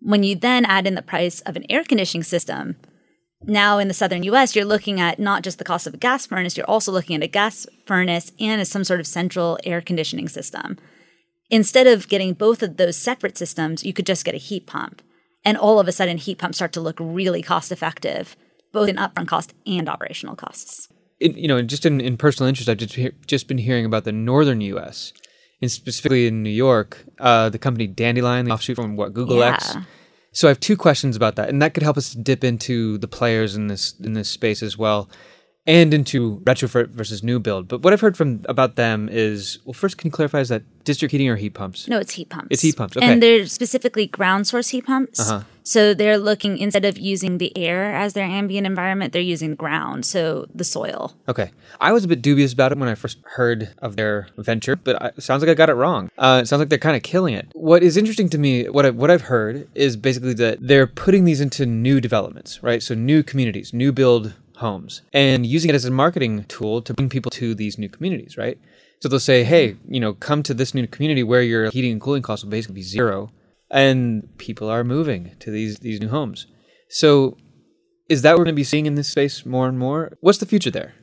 When 0.00 0.24
you 0.24 0.34
then 0.34 0.64
add 0.64 0.88
in 0.88 0.96
the 0.96 1.02
price 1.02 1.40
of 1.42 1.54
an 1.54 1.64
air 1.70 1.84
conditioning 1.84 2.24
system, 2.24 2.76
now 3.42 3.78
in 3.78 3.86
the 3.86 3.94
southern 3.94 4.24
US, 4.24 4.56
you're 4.56 4.64
looking 4.64 5.00
at 5.00 5.20
not 5.20 5.44
just 5.44 5.58
the 5.58 5.64
cost 5.64 5.86
of 5.86 5.94
a 5.94 5.98
gas 5.98 6.26
furnace, 6.26 6.56
you're 6.56 6.68
also 6.68 6.90
looking 6.90 7.14
at 7.14 7.22
a 7.22 7.28
gas 7.28 7.64
furnace 7.86 8.32
and 8.40 8.66
some 8.66 8.82
sort 8.82 8.98
of 8.98 9.06
central 9.06 9.56
air 9.64 9.80
conditioning 9.80 10.28
system. 10.28 10.78
Instead 11.54 11.86
of 11.86 12.08
getting 12.08 12.32
both 12.32 12.64
of 12.64 12.78
those 12.78 12.96
separate 12.96 13.38
systems, 13.38 13.84
you 13.84 13.92
could 13.92 14.06
just 14.06 14.24
get 14.24 14.34
a 14.34 14.38
heat 14.38 14.66
pump. 14.66 15.00
And 15.44 15.56
all 15.56 15.78
of 15.78 15.86
a 15.86 15.92
sudden, 15.92 16.18
heat 16.18 16.38
pumps 16.38 16.58
start 16.58 16.72
to 16.72 16.80
look 16.80 16.96
really 16.98 17.42
cost 17.42 17.70
effective, 17.70 18.36
both 18.72 18.88
in 18.88 18.96
upfront 18.96 19.28
cost 19.28 19.54
and 19.64 19.88
operational 19.88 20.34
costs. 20.34 20.88
In, 21.20 21.36
you 21.36 21.46
know, 21.46 21.62
just 21.62 21.86
in, 21.86 22.00
in 22.00 22.16
personal 22.16 22.48
interest, 22.48 22.68
I've 22.68 22.78
just, 22.78 22.98
just 23.28 23.46
been 23.46 23.58
hearing 23.58 23.84
about 23.84 24.02
the 24.02 24.10
northern 24.10 24.60
U.S., 24.62 25.12
and 25.62 25.70
specifically 25.70 26.26
in 26.26 26.42
New 26.42 26.50
York, 26.50 27.04
uh, 27.20 27.50
the 27.50 27.58
company 27.60 27.86
Dandelion, 27.86 28.46
the 28.46 28.50
offshoot 28.50 28.74
from 28.74 28.96
what 28.96 29.14
Google 29.14 29.38
Yeah. 29.38 29.54
X. 29.54 29.76
So 30.32 30.48
I 30.48 30.50
have 30.50 30.58
two 30.58 30.76
questions 30.76 31.14
about 31.14 31.36
that, 31.36 31.50
and 31.50 31.62
that 31.62 31.72
could 31.72 31.84
help 31.84 31.96
us 31.96 32.14
dip 32.14 32.42
into 32.42 32.98
the 32.98 33.06
players 33.06 33.54
in 33.54 33.68
this 33.68 33.94
in 34.00 34.14
this 34.14 34.28
space 34.28 34.60
as 34.60 34.76
well, 34.76 35.08
and 35.66 35.94
into 35.94 36.40
retrofit 36.40 36.88
versus 36.88 37.22
new 37.22 37.38
build. 37.38 37.68
But 37.68 37.82
what 37.82 37.92
I've 37.92 38.00
heard 38.00 38.16
from 38.16 38.44
about 38.48 38.76
them 38.76 39.08
is, 39.10 39.58
well, 39.64 39.72
first, 39.72 39.96
can 39.96 40.08
you 40.08 40.12
clarify 40.12 40.40
is 40.40 40.50
that 40.50 40.62
district 40.84 41.12
heating 41.12 41.28
or 41.28 41.36
heat 41.36 41.54
pumps? 41.54 41.88
No, 41.88 41.98
it's 41.98 42.12
heat 42.12 42.28
pumps. 42.28 42.48
It's 42.50 42.62
heat 42.62 42.76
pumps, 42.76 42.96
okay. 42.96 43.06
And 43.06 43.22
they're 43.22 43.46
specifically 43.46 44.06
ground 44.06 44.46
source 44.46 44.68
heat 44.68 44.86
pumps. 44.86 45.20
Uh-huh. 45.20 45.44
So 45.66 45.94
they're 45.94 46.18
looking, 46.18 46.58
instead 46.58 46.84
of 46.84 46.98
using 46.98 47.38
the 47.38 47.56
air 47.56 47.94
as 47.94 48.12
their 48.12 48.26
ambient 48.26 48.66
environment, 48.66 49.14
they're 49.14 49.22
using 49.22 49.54
ground, 49.54 50.04
so 50.04 50.46
the 50.54 50.64
soil. 50.64 51.14
Okay. 51.26 51.50
I 51.80 51.92
was 51.92 52.04
a 52.04 52.08
bit 52.08 52.20
dubious 52.20 52.52
about 52.52 52.72
it 52.72 52.76
when 52.76 52.90
I 52.90 52.94
first 52.94 53.16
heard 53.24 53.70
of 53.78 53.96
their 53.96 54.28
venture, 54.36 54.76
but 54.76 55.00
I, 55.00 55.06
it 55.16 55.22
sounds 55.22 55.42
like 55.42 55.48
I 55.48 55.54
got 55.54 55.70
it 55.70 55.74
wrong. 55.74 56.10
Uh, 56.18 56.40
it 56.42 56.48
sounds 56.48 56.58
like 56.58 56.68
they're 56.68 56.78
kind 56.78 56.96
of 56.96 57.02
killing 57.02 57.32
it. 57.32 57.48
What 57.54 57.82
is 57.82 57.96
interesting 57.96 58.28
to 58.28 58.38
me, 58.38 58.68
what, 58.68 58.84
I, 58.84 58.90
what 58.90 59.10
I've 59.10 59.22
heard, 59.22 59.66
is 59.74 59.96
basically 59.96 60.34
that 60.34 60.58
they're 60.60 60.86
putting 60.86 61.24
these 61.24 61.40
into 61.40 61.64
new 61.64 61.98
developments, 61.98 62.62
right? 62.62 62.82
So 62.82 62.94
new 62.94 63.22
communities, 63.22 63.72
new 63.72 63.90
build 63.90 64.34
homes, 64.56 65.02
and 65.12 65.44
using 65.46 65.70
it 65.70 65.74
as 65.74 65.84
a 65.84 65.90
marketing 65.90 66.44
tool 66.44 66.82
to 66.82 66.94
bring 66.94 67.08
people 67.08 67.30
to 67.32 67.54
these 67.54 67.78
new 67.78 67.88
communities, 67.88 68.36
right? 68.36 68.58
So 69.00 69.08
they'll 69.08 69.20
say, 69.20 69.44
hey, 69.44 69.76
you 69.88 70.00
know, 70.00 70.14
come 70.14 70.42
to 70.44 70.54
this 70.54 70.74
new 70.74 70.86
community 70.86 71.22
where 71.22 71.42
your 71.42 71.70
heating 71.70 71.92
and 71.92 72.00
cooling 72.00 72.22
costs 72.22 72.44
will 72.44 72.50
basically 72.50 72.76
be 72.76 72.82
zero. 72.82 73.30
And 73.70 74.28
people 74.38 74.68
are 74.70 74.84
moving 74.84 75.36
to 75.40 75.50
these, 75.50 75.78
these 75.78 76.00
new 76.00 76.08
homes. 76.08 76.46
So 76.88 77.36
is 78.08 78.22
that 78.22 78.32
what 78.32 78.38
we're 78.38 78.44
going 78.44 78.54
to 78.54 78.60
be 78.60 78.64
seeing 78.64 78.86
in 78.86 78.94
this 78.94 79.08
space 79.08 79.44
more 79.44 79.68
and 79.68 79.78
more? 79.78 80.16
What's 80.20 80.38
the 80.38 80.46
future 80.46 80.70
there? 80.70 80.94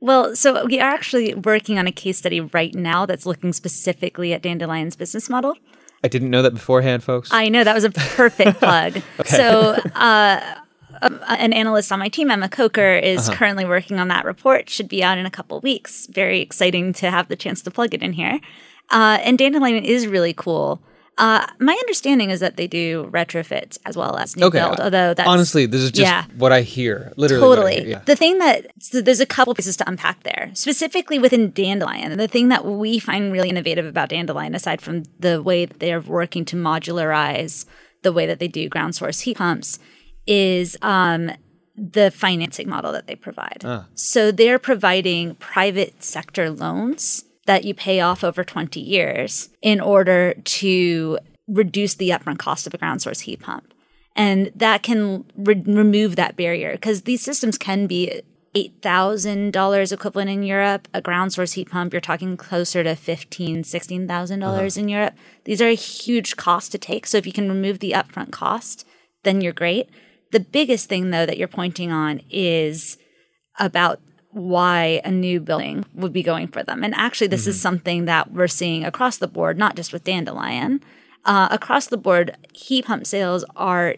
Well, 0.00 0.36
so 0.36 0.64
we 0.66 0.78
are 0.78 0.90
actually 0.90 1.34
working 1.34 1.78
on 1.78 1.86
a 1.86 1.92
case 1.92 2.18
study 2.18 2.40
right 2.40 2.74
now 2.74 3.06
that's 3.06 3.26
looking 3.26 3.52
specifically 3.52 4.32
at 4.32 4.42
Dandelion's 4.42 4.94
business 4.94 5.28
model. 5.28 5.54
I 6.04 6.08
didn't 6.08 6.30
know 6.30 6.42
that 6.42 6.54
beforehand, 6.54 7.02
folks. 7.02 7.32
I 7.32 7.48
know 7.48 7.64
that 7.64 7.74
was 7.74 7.84
a 7.84 7.90
perfect 7.90 8.58
plug. 8.60 9.02
So, 9.24 9.72
uh, 9.96 10.60
um, 11.02 11.20
an 11.28 11.52
analyst 11.52 11.92
on 11.92 11.98
my 11.98 12.08
team, 12.08 12.30
Emma 12.30 12.48
Coker, 12.48 12.94
is 12.94 13.28
currently 13.30 13.64
working 13.64 13.98
on 13.98 14.08
that 14.08 14.24
report. 14.24 14.68
Should 14.70 14.88
be 14.88 15.02
out 15.02 15.18
in 15.18 15.26
a 15.26 15.30
couple 15.30 15.60
weeks. 15.60 16.06
Very 16.06 16.40
exciting 16.40 16.92
to 16.94 17.10
have 17.10 17.28
the 17.28 17.36
chance 17.36 17.62
to 17.62 17.70
plug 17.70 17.94
it 17.94 18.02
in 18.02 18.12
here. 18.12 18.40
Uh, 18.90 19.18
and 19.22 19.38
Dandelion 19.38 19.84
is 19.84 20.06
really 20.06 20.32
cool. 20.32 20.80
Uh, 21.18 21.44
my 21.58 21.72
understanding 21.72 22.30
is 22.30 22.38
that 22.38 22.56
they 22.56 22.68
do 22.68 23.10
retrofits 23.12 23.76
as 23.84 23.96
well 23.96 24.16
as 24.16 24.36
new 24.36 24.46
okay. 24.46 24.60
build. 24.60 24.78
Although 24.78 25.14
that's 25.14 25.28
honestly, 25.28 25.66
this 25.66 25.82
is 25.82 25.90
just 25.90 26.08
yeah. 26.08 26.24
what 26.36 26.52
I 26.52 26.62
hear. 26.62 27.12
Literally, 27.16 27.40
Totally. 27.42 27.74
hear, 27.80 27.88
yeah. 27.88 28.02
The 28.06 28.14
thing 28.14 28.38
that 28.38 28.68
so 28.78 29.00
there's 29.00 29.18
a 29.18 29.26
couple 29.26 29.52
pieces 29.52 29.76
to 29.78 29.88
unpack 29.88 30.22
there, 30.22 30.52
specifically 30.54 31.18
within 31.18 31.50
Dandelion. 31.50 32.16
The 32.16 32.28
thing 32.28 32.48
that 32.50 32.64
we 32.64 33.00
find 33.00 33.32
really 33.32 33.48
innovative 33.48 33.84
about 33.84 34.10
Dandelion, 34.10 34.54
aside 34.54 34.80
from 34.80 35.02
the 35.18 35.42
way 35.42 35.64
that 35.64 35.80
they're 35.80 36.00
working 36.00 36.44
to 36.46 36.56
modularize 36.56 37.66
the 38.02 38.12
way 38.12 38.26
that 38.26 38.38
they 38.38 38.46
do 38.46 38.68
ground 38.68 38.94
source 38.94 39.18
heat 39.20 39.38
pumps, 39.38 39.80
is 40.28 40.76
um, 40.82 41.32
the 41.74 42.12
financing 42.12 42.68
model 42.68 42.92
that 42.92 43.08
they 43.08 43.16
provide. 43.16 43.64
So 43.94 44.30
they're 44.30 44.58
providing 44.58 45.34
private 45.36 46.04
sector 46.04 46.50
loans 46.50 47.24
that 47.46 47.64
you 47.64 47.74
pay 47.74 48.00
off 48.00 48.22
over 48.22 48.44
20 48.44 48.78
years 48.78 49.48
in 49.62 49.80
order 49.80 50.34
to 50.34 51.18
reduce 51.48 51.94
the 51.94 52.10
upfront 52.10 52.38
cost 52.38 52.66
of 52.66 52.74
a 52.74 52.78
ground 52.78 53.00
source 53.00 53.20
heat 53.20 53.40
pump. 53.40 53.72
And 54.14 54.52
that 54.54 54.82
can 54.82 55.24
re- 55.36 55.62
remove 55.64 56.16
that 56.16 56.36
barrier 56.36 56.72
because 56.72 57.02
these 57.02 57.22
systems 57.22 57.56
can 57.56 57.86
be 57.86 58.20
$8,000 58.54 59.92
equivalent 59.92 60.30
in 60.30 60.42
Europe. 60.42 60.88
A 60.92 61.00
ground 61.00 61.32
source 61.32 61.52
heat 61.52 61.70
pump, 61.70 61.92
you're 61.92 62.00
talking 62.00 62.36
closer 62.36 62.82
to 62.82 62.90
$15,000, 62.90 63.60
$16,000 63.60 64.76
in 64.76 64.88
Europe. 64.88 65.14
These 65.44 65.62
are 65.62 65.68
a 65.68 65.74
huge 65.74 66.36
cost 66.36 66.72
to 66.72 66.78
take. 66.78 67.06
So 67.06 67.16
if 67.16 67.26
you 67.26 67.32
can 67.32 67.48
remove 67.48 67.78
the 67.78 67.92
upfront 67.92 68.32
cost, 68.32 68.86
then 69.22 69.40
you're 69.40 69.52
great. 69.52 69.88
The 70.30 70.40
biggest 70.40 70.88
thing, 70.88 71.10
though, 71.10 71.26
that 71.26 71.38
you're 71.38 71.48
pointing 71.48 71.90
on 71.90 72.20
is 72.30 72.98
about 73.58 74.00
why 74.30 75.00
a 75.04 75.10
new 75.10 75.40
building 75.40 75.84
would 75.94 76.12
be 76.12 76.22
going 76.22 76.48
for 76.48 76.62
them. 76.62 76.84
And 76.84 76.94
actually, 76.94 77.28
this 77.28 77.46
is 77.46 77.60
something 77.60 78.04
that 78.04 78.32
we're 78.32 78.46
seeing 78.46 78.84
across 78.84 79.16
the 79.16 79.26
board, 79.26 79.58
not 79.58 79.74
just 79.74 79.92
with 79.92 80.04
Dandelion. 80.04 80.80
Uh, 81.24 81.48
across 81.50 81.86
the 81.86 81.96
board, 81.96 82.36
heat 82.52 82.84
pump 82.84 83.06
sales 83.06 83.44
are 83.56 83.96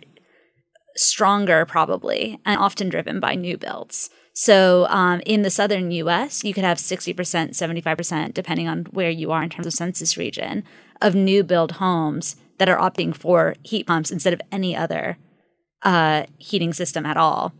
stronger, 0.96 1.66
probably, 1.66 2.38
and 2.44 2.58
often 2.58 2.88
driven 2.88 3.20
by 3.20 3.34
new 3.34 3.56
builds. 3.56 4.10
So 4.32 4.86
um, 4.88 5.20
in 5.26 5.42
the 5.42 5.50
southern 5.50 5.90
US, 5.90 6.44
you 6.44 6.54
could 6.54 6.64
have 6.64 6.78
60%, 6.78 7.14
75%, 7.14 8.34
depending 8.34 8.68
on 8.68 8.84
where 8.90 9.10
you 9.10 9.32
are 9.32 9.42
in 9.42 9.50
terms 9.50 9.66
of 9.66 9.72
census 9.72 10.16
region, 10.16 10.64
of 11.02 11.14
new 11.14 11.42
build 11.42 11.72
homes 11.72 12.36
that 12.58 12.68
are 12.68 12.78
opting 12.78 13.14
for 13.14 13.54
heat 13.62 13.86
pumps 13.86 14.10
instead 14.10 14.32
of 14.32 14.40
any 14.52 14.76
other 14.76 15.18
uh, 15.82 16.24
heating 16.38 16.72
system 16.72 17.06
at 17.06 17.16
all. 17.16 17.52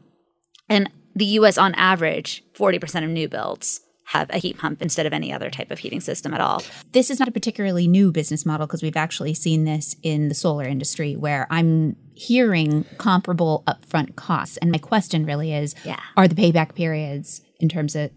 And 0.69 0.91
the 1.15 1.25
US, 1.27 1.59
on 1.59 1.75
average, 1.75 2.45
40% 2.55 3.05
of 3.05 3.11
new 3.11 3.29
builds 3.29 3.81
have 4.07 4.29
a 4.31 4.39
heat 4.39 4.59
pump 4.59 4.83
instead 4.83 5.07
of 5.07 5.12
any 5.12 5.33
other 5.33 5.50
type 5.50 5.71
of 5.71 5.79
heating 5.79 6.00
system 6.00 6.35
at 6.35 6.41
all. 6.41 6.62
This 6.93 7.11
is 7.11 7.21
not 7.21 7.29
a 7.29 7.33
particularly 7.33 7.87
new 7.87 8.11
business 8.11 8.45
model 8.45 8.67
because 8.67 8.83
we've 8.83 8.97
actually 8.97 9.35
seen 9.35 9.65
this 9.65 9.95
in 10.03 10.29
the 10.29 10.35
solar 10.35 10.65
industry 10.65 11.15
where 11.15 11.47
I'm 11.49 11.97
hearing 12.15 12.85
comparable 12.99 13.62
upfront 13.69 14.17
costs. 14.17 14.57
And 14.57 14.73
my 14.73 14.79
question 14.79 15.25
really 15.25 15.53
is 15.55 15.75
Yeah. 15.85 16.00
are 16.17 16.27
the 16.27 16.35
payback 16.35 16.75
periods 16.75 17.41
in 17.61 17.69
terms 17.69 17.95
of 17.95 18.11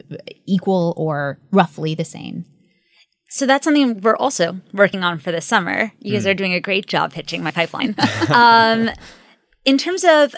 equal 0.48 0.93
or 0.98 1.38
roughly 1.51 1.93
the 1.93 2.05
same? 2.05 2.45
So 3.29 3.45
that's 3.45 3.63
something 3.63 4.01
we're 4.01 4.15
also 4.15 4.62
working 4.74 5.03
on 5.03 5.19
for 5.19 5.31
this 5.31 5.45
summer. 5.45 5.91
You 6.00 6.13
guys 6.13 6.25
are 6.27 6.33
doing 6.36 6.53
a 6.53 6.60
great 6.60 6.86
job 6.88 7.13
pitching 7.13 7.43
my 7.43 7.51
pipeline. 7.51 7.95
um, 8.33 8.89
in 9.65 9.77
terms 9.77 10.03
of 10.03 10.36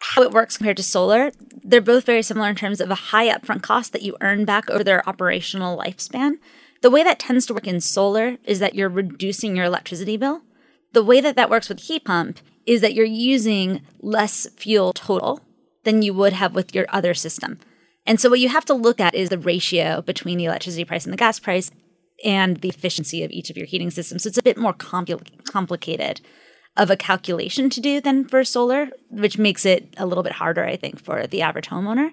how 0.00 0.22
it 0.22 0.30
works 0.30 0.56
compared 0.56 0.76
to 0.76 0.82
solar, 0.82 1.32
they're 1.62 1.80
both 1.80 2.04
very 2.04 2.22
similar 2.22 2.48
in 2.48 2.56
terms 2.56 2.80
of 2.80 2.90
a 2.90 2.94
high 2.94 3.28
upfront 3.28 3.62
cost 3.62 3.92
that 3.92 4.02
you 4.02 4.16
earn 4.20 4.44
back 4.44 4.68
over 4.70 4.84
their 4.84 5.08
operational 5.08 5.78
lifespan. 5.78 6.34
The 6.82 6.90
way 6.90 7.02
that 7.02 7.18
tends 7.18 7.46
to 7.46 7.54
work 7.54 7.66
in 7.66 7.80
solar 7.80 8.36
is 8.44 8.58
that 8.58 8.74
you're 8.74 8.88
reducing 8.88 9.56
your 9.56 9.64
electricity 9.64 10.16
bill. 10.16 10.42
The 10.92 11.04
way 11.04 11.20
that 11.20 11.36
that 11.36 11.50
works 11.50 11.68
with 11.68 11.80
heat 11.80 12.04
pump 12.04 12.40
is 12.66 12.80
that 12.82 12.94
you're 12.94 13.06
using 13.06 13.82
less 14.00 14.46
fuel 14.56 14.92
total 14.92 15.40
than 15.84 16.02
you 16.02 16.12
would 16.12 16.34
have 16.34 16.54
with 16.54 16.74
your 16.74 16.86
other 16.90 17.14
system. 17.14 17.58
And 18.04 18.20
so 18.20 18.28
what 18.28 18.40
you 18.40 18.48
have 18.48 18.64
to 18.66 18.74
look 18.74 19.00
at 19.00 19.14
is 19.14 19.30
the 19.30 19.38
ratio 19.38 20.02
between 20.02 20.38
the 20.38 20.44
electricity 20.44 20.84
price 20.84 21.04
and 21.04 21.12
the 21.12 21.18
gas 21.18 21.40
price 21.40 21.70
and 22.24 22.58
the 22.58 22.68
efficiency 22.68 23.22
of 23.22 23.30
each 23.30 23.50
of 23.50 23.56
your 23.56 23.66
heating 23.66 23.90
systems. 23.90 24.22
So 24.22 24.28
it's 24.28 24.38
a 24.38 24.42
bit 24.42 24.58
more 24.58 24.74
compli- 24.74 25.44
complicated 25.44 26.20
of 26.76 26.90
a 26.90 26.96
calculation 26.96 27.70
to 27.70 27.80
do 27.80 28.00
than 28.00 28.24
for 28.26 28.44
solar, 28.44 28.88
which 29.10 29.38
makes 29.38 29.64
it 29.64 29.94
a 29.96 30.06
little 30.06 30.22
bit 30.22 30.32
harder, 30.32 30.64
I 30.64 30.76
think, 30.76 31.02
for 31.02 31.26
the 31.26 31.42
average 31.42 31.68
homeowner. 31.68 32.12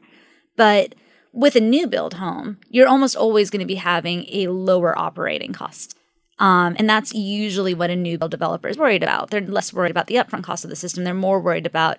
But 0.55 0.95
with 1.33 1.55
a 1.55 1.61
new 1.61 1.87
build 1.87 2.15
home, 2.15 2.59
you're 2.69 2.87
almost 2.87 3.15
always 3.15 3.49
going 3.49 3.59
to 3.59 3.65
be 3.65 3.75
having 3.75 4.25
a 4.29 4.47
lower 4.47 4.97
operating 4.97 5.51
cost. 5.51 5.97
Um, 6.39 6.75
and 6.79 6.89
that's 6.89 7.13
usually 7.13 7.73
what 7.73 7.89
a 7.89 7.95
new 7.95 8.17
build 8.17 8.31
developer 8.31 8.67
is 8.67 8.77
worried 8.77 9.03
about. 9.03 9.29
They're 9.29 9.41
less 9.41 9.73
worried 9.73 9.91
about 9.91 10.07
the 10.07 10.15
upfront 10.15 10.43
cost 10.43 10.63
of 10.63 10.69
the 10.69 10.75
system. 10.75 11.03
They're 11.03 11.13
more 11.13 11.39
worried 11.39 11.65
about 11.65 11.97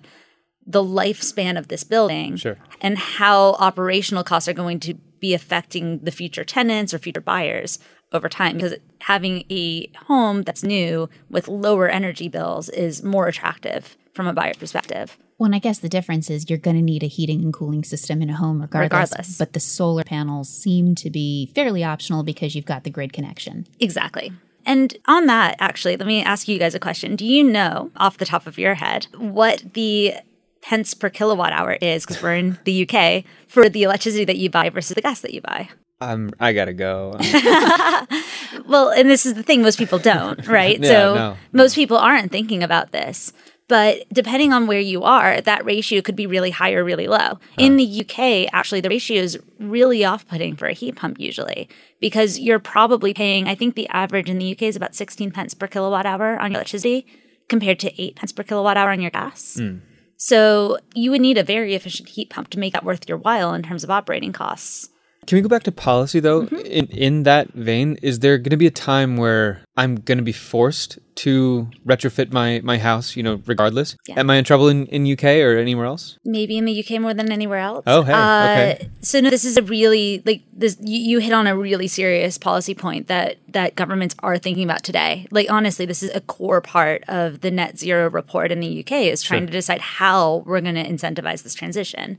the 0.65 0.83
lifespan 0.83 1.57
of 1.57 1.67
this 1.67 1.83
building 1.83 2.37
Sure. 2.37 2.57
and 2.81 2.97
how 2.97 3.53
operational 3.59 4.23
costs 4.23 4.49
are 4.49 4.53
going 4.53 4.79
to 4.81 4.95
be 5.19 5.33
affecting 5.33 5.99
the 5.99 6.11
future 6.11 6.43
tenants 6.43 6.93
or 6.93 6.97
future 6.97 7.21
buyers 7.21 7.79
over 8.15 8.29
time 8.29 8.55
because 8.55 8.73
having 9.01 9.43
a 9.51 9.87
home 10.07 10.41
that's 10.41 10.63
new 10.63 11.09
with 11.29 11.47
lower 11.47 11.87
energy 11.87 12.27
bills 12.27 12.69
is 12.69 13.03
more 13.03 13.27
attractive 13.27 13.95
from 14.13 14.25
a 14.27 14.33
buyer 14.33 14.53
perspective. 14.55 15.17
Well, 15.37 15.47
and 15.47 15.55
I 15.55 15.59
guess 15.59 15.79
the 15.79 15.89
difference 15.89 16.29
is 16.29 16.49
you're 16.49 16.57
going 16.57 16.77
to 16.77 16.81
need 16.81 17.03
a 17.03 17.07
heating 17.07 17.41
and 17.41 17.53
cooling 17.53 17.83
system 17.83 18.21
in 18.21 18.29
a 18.29 18.35
home 18.37 18.61
regardless, 18.61 19.11
Regardless. 19.11 19.37
But 19.37 19.53
the 19.53 19.59
solar 19.59 20.03
panels 20.05 20.49
seem 20.49 20.95
to 20.95 21.09
be 21.09 21.51
fairly 21.53 21.83
optional 21.83 22.23
because 22.23 22.55
you've 22.55 22.65
got 22.65 22.85
the 22.85 22.89
grid 22.89 23.11
connection. 23.11 23.67
Exactly. 23.79 24.31
And 24.65 24.97
on 25.05 25.27
that, 25.27 25.57
actually, 25.59 25.97
let 25.97 26.07
me 26.07 26.23
ask 26.23 26.47
you 26.47 26.57
guys 26.57 26.73
a 26.73 26.79
question. 26.79 27.15
Do 27.15 27.25
you 27.25 27.43
know, 27.43 27.91
off 27.97 28.17
the 28.17 28.25
top 28.25 28.47
of 28.47 28.57
your 28.57 28.75
head, 28.75 29.07
what 29.15 29.73
the 29.73 30.15
pence 30.61 30.93
per 30.93 31.09
kilowatt 31.09 31.53
hour 31.53 31.73
is, 31.73 32.05
because 32.05 32.23
we're 32.23 32.35
in 32.35 32.57
the 32.63 32.89
UK, 32.89 33.23
for 33.47 33.69
the 33.69 33.83
electricity 33.83 34.25
that 34.25 34.37
you 34.37 34.49
buy 34.49 34.69
versus 34.69 34.95
the 34.95 35.01
gas 35.01 35.21
that 35.21 35.33
you 35.33 35.41
buy? 35.41 35.69
I'm, 36.05 36.31
I 36.39 36.53
gotta 36.53 36.73
go. 36.73 37.17
Well, 38.67 38.89
and 38.89 39.09
this 39.09 39.25
is 39.25 39.35
the 39.35 39.43
thing, 39.43 39.61
most 39.61 39.77
people 39.77 39.99
don't, 39.99 40.45
right? 40.47 40.79
Yeah, 40.79 40.87
so 40.87 41.15
no. 41.15 41.37
most 41.51 41.75
people 41.75 41.97
aren't 41.97 42.31
thinking 42.31 42.63
about 42.63 42.91
this. 42.91 43.33
But 43.67 44.03
depending 44.13 44.53
on 44.53 44.67
where 44.67 44.79
you 44.79 45.01
are, 45.03 45.41
that 45.41 45.65
ratio 45.65 46.01
could 46.01 46.15
be 46.15 46.27
really 46.27 46.51
high 46.51 46.73
or 46.73 46.83
really 46.83 47.07
low. 47.07 47.39
In 47.57 47.77
the 47.77 48.01
UK, 48.01 48.47
actually, 48.53 48.79
the 48.81 48.89
ratio 48.89 49.23
is 49.23 49.39
really 49.59 50.05
off 50.05 50.27
putting 50.27 50.55
for 50.55 50.67
a 50.67 50.73
heat 50.73 50.95
pump 50.95 51.19
usually 51.19 51.67
because 51.99 52.37
you're 52.37 52.59
probably 52.59 53.11
paying, 53.11 53.47
I 53.47 53.55
think 53.55 53.73
the 53.73 53.87
average 53.89 54.29
in 54.29 54.37
the 54.37 54.51
UK 54.51 54.63
is 54.63 54.75
about 54.75 54.93
16 54.93 55.31
pence 55.31 55.55
per 55.55 55.65
kilowatt 55.65 56.05
hour 56.05 56.37
on 56.39 56.51
your 56.51 56.59
electricity 56.59 57.07
compared 57.49 57.79
to 57.79 58.01
8 58.01 58.15
pence 58.15 58.31
per 58.31 58.43
kilowatt 58.43 58.77
hour 58.77 58.91
on 58.91 59.01
your 59.01 59.09
gas. 59.09 59.55
Hmm. 59.55 59.77
So 60.17 60.77
you 60.93 61.09
would 61.09 61.21
need 61.21 61.39
a 61.39 61.43
very 61.43 61.73
efficient 61.73 62.09
heat 62.09 62.29
pump 62.29 62.49
to 62.51 62.59
make 62.59 62.73
that 62.73 62.85
worth 62.85 63.09
your 63.09 63.17
while 63.17 63.55
in 63.55 63.63
terms 63.63 63.83
of 63.83 63.89
operating 63.89 64.31
costs. 64.31 64.89
Can 65.27 65.37
we 65.37 65.41
go 65.41 65.49
back 65.49 65.63
to 65.63 65.71
policy 65.71 66.19
though? 66.19 66.43
In 66.47 66.85
in 66.87 67.23
that 67.23 67.51
vein, 67.53 67.97
is 68.01 68.19
there 68.19 68.37
going 68.37 68.51
to 68.51 68.57
be 68.57 68.67
a 68.67 68.71
time 68.71 69.17
where 69.17 69.61
I'm 69.75 69.95
going 69.95 70.17
to 70.17 70.23
be 70.23 70.31
forced 70.31 70.99
to 71.15 71.69
retrofit 71.85 72.31
my 72.31 72.61
my 72.63 72.77
house, 72.77 73.15
you 73.15 73.23
know, 73.23 73.41
regardless? 73.45 73.95
Yeah. 74.07 74.19
Am 74.19 74.29
I 74.29 74.35
in 74.35 74.43
trouble 74.43 74.67
in, 74.69 74.85
in 74.87 75.11
UK 75.11 75.23
or 75.45 75.57
anywhere 75.57 75.85
else? 75.85 76.17
maybe 76.25 76.57
in 76.57 76.65
the 76.65 76.79
UK 76.79 77.01
more 77.01 77.13
than 77.13 77.31
anywhere 77.31 77.59
else. 77.59 77.83
Oh, 77.87 78.03
hey, 78.03 78.13
Uh, 78.13 78.43
okay. 78.43 78.89
So 79.01 79.19
no, 79.21 79.29
this 79.29 79.45
is 79.45 79.57
a 79.57 79.61
really 79.63 80.21
like 80.25 80.43
this. 80.53 80.77
You, 80.81 80.99
you 80.99 81.19
hit 81.19 81.33
on 81.33 81.47
a 81.47 81.55
really 81.57 81.87
serious 81.87 82.37
policy 82.37 82.75
point 82.75 83.07
that 83.07 83.37
that 83.49 83.75
governments 83.75 84.15
are 84.19 84.37
thinking 84.37 84.63
about 84.63 84.83
today. 84.83 85.27
Like 85.31 85.49
honestly, 85.49 85.85
this 85.85 86.03
is 86.03 86.11
a 86.13 86.21
core 86.21 86.61
part 86.61 87.03
of 87.07 87.41
the 87.41 87.51
net 87.51 87.79
zero 87.79 88.09
report 88.09 88.51
in 88.51 88.59
the 88.59 88.79
UK 88.81 88.91
is 89.13 89.23
trying 89.23 89.45
to 89.47 89.51
decide 89.51 89.81
how 89.81 90.43
we're 90.45 90.61
going 90.61 90.75
to 90.75 90.87
incentivize 90.87 91.43
this 91.43 91.55
transition. 91.55 92.17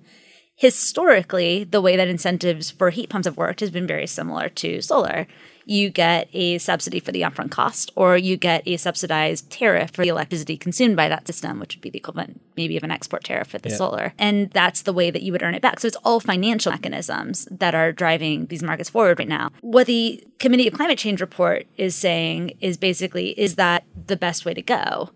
Historically, 0.58 1.64
the 1.64 1.82
way 1.82 1.96
that 1.96 2.08
incentives 2.08 2.70
for 2.70 2.88
heat 2.88 3.10
pumps 3.10 3.26
have 3.26 3.36
worked 3.36 3.60
has 3.60 3.70
been 3.70 3.86
very 3.86 4.06
similar 4.06 4.48
to 4.48 4.80
solar. 4.80 5.26
You 5.66 5.90
get 5.90 6.30
a 6.32 6.56
subsidy 6.56 6.98
for 6.98 7.12
the 7.12 7.20
upfront 7.20 7.50
cost, 7.50 7.92
or 7.94 8.16
you 8.16 8.38
get 8.38 8.62
a 8.66 8.78
subsidized 8.78 9.50
tariff 9.50 9.90
for 9.90 10.02
the 10.02 10.08
electricity 10.08 10.56
consumed 10.56 10.96
by 10.96 11.08
that 11.10 11.26
system, 11.26 11.60
which 11.60 11.74
would 11.74 11.82
be 11.82 11.90
the 11.90 11.98
equivalent 11.98 12.40
maybe 12.56 12.78
of 12.78 12.84
an 12.84 12.90
export 12.90 13.24
tariff 13.24 13.48
for 13.48 13.58
the 13.58 13.68
solar. 13.68 14.14
And 14.18 14.50
that's 14.52 14.82
the 14.82 14.94
way 14.94 15.10
that 15.10 15.20
you 15.20 15.32
would 15.32 15.42
earn 15.42 15.54
it 15.54 15.60
back. 15.60 15.78
So 15.78 15.88
it's 15.88 15.96
all 16.04 16.20
financial 16.20 16.72
mechanisms 16.72 17.46
that 17.50 17.74
are 17.74 17.92
driving 17.92 18.46
these 18.46 18.62
markets 18.62 18.88
forward 18.88 19.18
right 19.18 19.28
now. 19.28 19.50
What 19.60 19.88
the 19.88 20.24
Committee 20.38 20.68
of 20.68 20.74
Climate 20.74 20.98
Change 20.98 21.20
report 21.20 21.66
is 21.76 21.94
saying 21.94 22.56
is 22.62 22.78
basically, 22.78 23.38
is 23.38 23.56
that 23.56 23.84
the 24.06 24.16
best 24.16 24.46
way 24.46 24.54
to 24.54 24.62
go? 24.62 25.10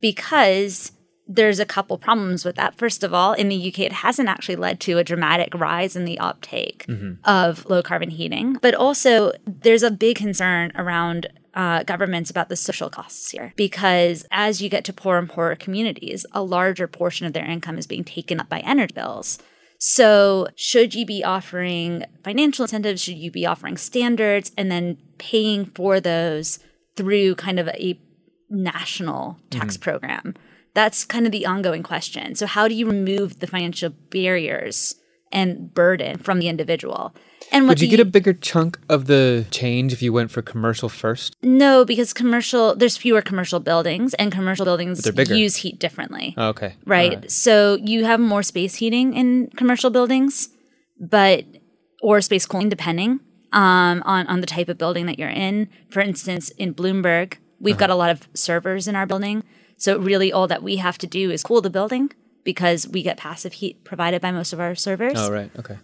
Because 0.00 0.92
there's 1.26 1.58
a 1.58 1.64
couple 1.64 1.96
problems 1.96 2.44
with 2.44 2.56
that. 2.56 2.76
First 2.76 3.02
of 3.02 3.14
all, 3.14 3.32
in 3.32 3.48
the 3.48 3.68
UK, 3.68 3.80
it 3.80 3.92
hasn't 3.92 4.28
actually 4.28 4.56
led 4.56 4.78
to 4.80 4.98
a 4.98 5.04
dramatic 5.04 5.54
rise 5.54 5.96
in 5.96 6.04
the 6.04 6.18
uptake 6.18 6.84
of 7.24 7.64
low 7.66 7.82
carbon 7.82 8.10
heating. 8.10 8.58
But 8.60 8.74
also, 8.74 9.32
there's 9.46 9.82
a 9.82 9.90
big 9.90 10.16
concern 10.16 10.72
around 10.74 11.28
uh, 11.54 11.82
governments 11.84 12.30
about 12.30 12.48
the 12.48 12.56
social 12.56 12.90
costs 12.90 13.30
here 13.30 13.52
because 13.56 14.26
as 14.32 14.60
you 14.60 14.68
get 14.68 14.84
to 14.84 14.92
poorer 14.92 15.18
and 15.18 15.28
poorer 15.28 15.54
communities, 15.54 16.26
a 16.32 16.42
larger 16.42 16.88
portion 16.88 17.26
of 17.26 17.32
their 17.32 17.44
income 17.44 17.78
is 17.78 17.86
being 17.86 18.04
taken 18.04 18.40
up 18.40 18.48
by 18.48 18.58
energy 18.60 18.92
bills. 18.92 19.38
So, 19.78 20.48
should 20.56 20.94
you 20.94 21.04
be 21.04 21.22
offering 21.22 22.04
financial 22.22 22.64
incentives? 22.64 23.02
Should 23.02 23.16
you 23.16 23.30
be 23.30 23.46
offering 23.46 23.76
standards 23.76 24.50
and 24.56 24.70
then 24.70 24.98
paying 25.18 25.66
for 25.66 26.00
those 26.00 26.58
through 26.96 27.34
kind 27.34 27.58
of 27.58 27.68
a 27.68 28.00
national 28.48 29.38
tax 29.50 29.76
program? 29.76 30.34
That's 30.74 31.04
kind 31.04 31.24
of 31.26 31.32
the 31.32 31.46
ongoing 31.46 31.82
question. 31.82 32.34
So, 32.34 32.46
how 32.46 32.68
do 32.68 32.74
you 32.74 32.86
remove 32.86 33.40
the 33.40 33.46
financial 33.46 33.90
barriers 34.10 34.96
and 35.32 35.72
burden 35.72 36.18
from 36.18 36.38
the 36.40 36.48
individual? 36.48 37.14
And 37.52 37.68
Would 37.68 37.80
you 37.80 37.88
do 37.88 37.96
get 37.98 38.00
a 38.00 38.10
bigger 38.10 38.32
chunk 38.32 38.78
of 38.88 39.06
the 39.06 39.46
change 39.50 39.92
if 39.92 40.02
you 40.02 40.12
went 40.12 40.30
for 40.30 40.42
commercial 40.42 40.88
first? 40.88 41.36
no, 41.42 41.84
because 41.84 42.12
commercial 42.12 42.74
there's 42.74 42.96
fewer 42.96 43.22
commercial 43.22 43.60
buildings, 43.60 44.14
and 44.14 44.32
commercial 44.32 44.64
buildings 44.64 45.06
use 45.30 45.56
heat 45.56 45.78
differently. 45.78 46.34
Oh, 46.36 46.48
okay. 46.48 46.74
right? 46.86 47.30
So 47.30 47.78
you 47.82 48.04
have 48.04 48.18
more 48.18 48.42
space 48.42 48.76
heating 48.76 49.14
in 49.14 49.50
commercial 49.56 49.90
buildings, 49.90 50.48
but 50.98 51.44
or 52.02 52.20
space 52.20 52.46
cooling 52.46 52.68
depending 52.68 53.20
um, 53.52 54.02
on 54.04 54.26
on 54.26 54.40
the 54.40 54.46
type 54.46 54.68
of 54.68 54.78
building 54.78 55.06
that 55.06 55.18
you're 55.18 55.28
in. 55.28 55.68
For 55.90 56.00
instance, 56.00 56.50
in 56.50 56.74
Bloomberg, 56.74 57.34
we've 57.60 57.78
got 57.78 57.90
a 57.90 57.94
lot 57.94 58.10
of 58.10 58.28
servers 58.34 58.88
in 58.88 58.96
our 58.96 59.06
building, 59.06 59.44
so 59.84 59.98
really 59.98 60.32
all 60.32 60.48
that 60.48 60.62
we 60.62 60.76
have 60.76 60.96
to 60.96 61.06
do 61.06 61.30
is 61.30 61.42
cool 61.42 61.60
the 61.60 61.68
building 61.68 62.10
because 62.42 62.88
we 62.88 63.02
get 63.02 63.18
passive 63.18 63.52
heat 63.52 63.84
provided 63.84 64.22
by 64.22 64.30
most 64.30 64.54
of 64.54 64.58
our 64.58 64.74
servers. 64.74 65.12
Oh, 65.14 65.30
right. 65.30 65.50
Okay. 65.58 65.76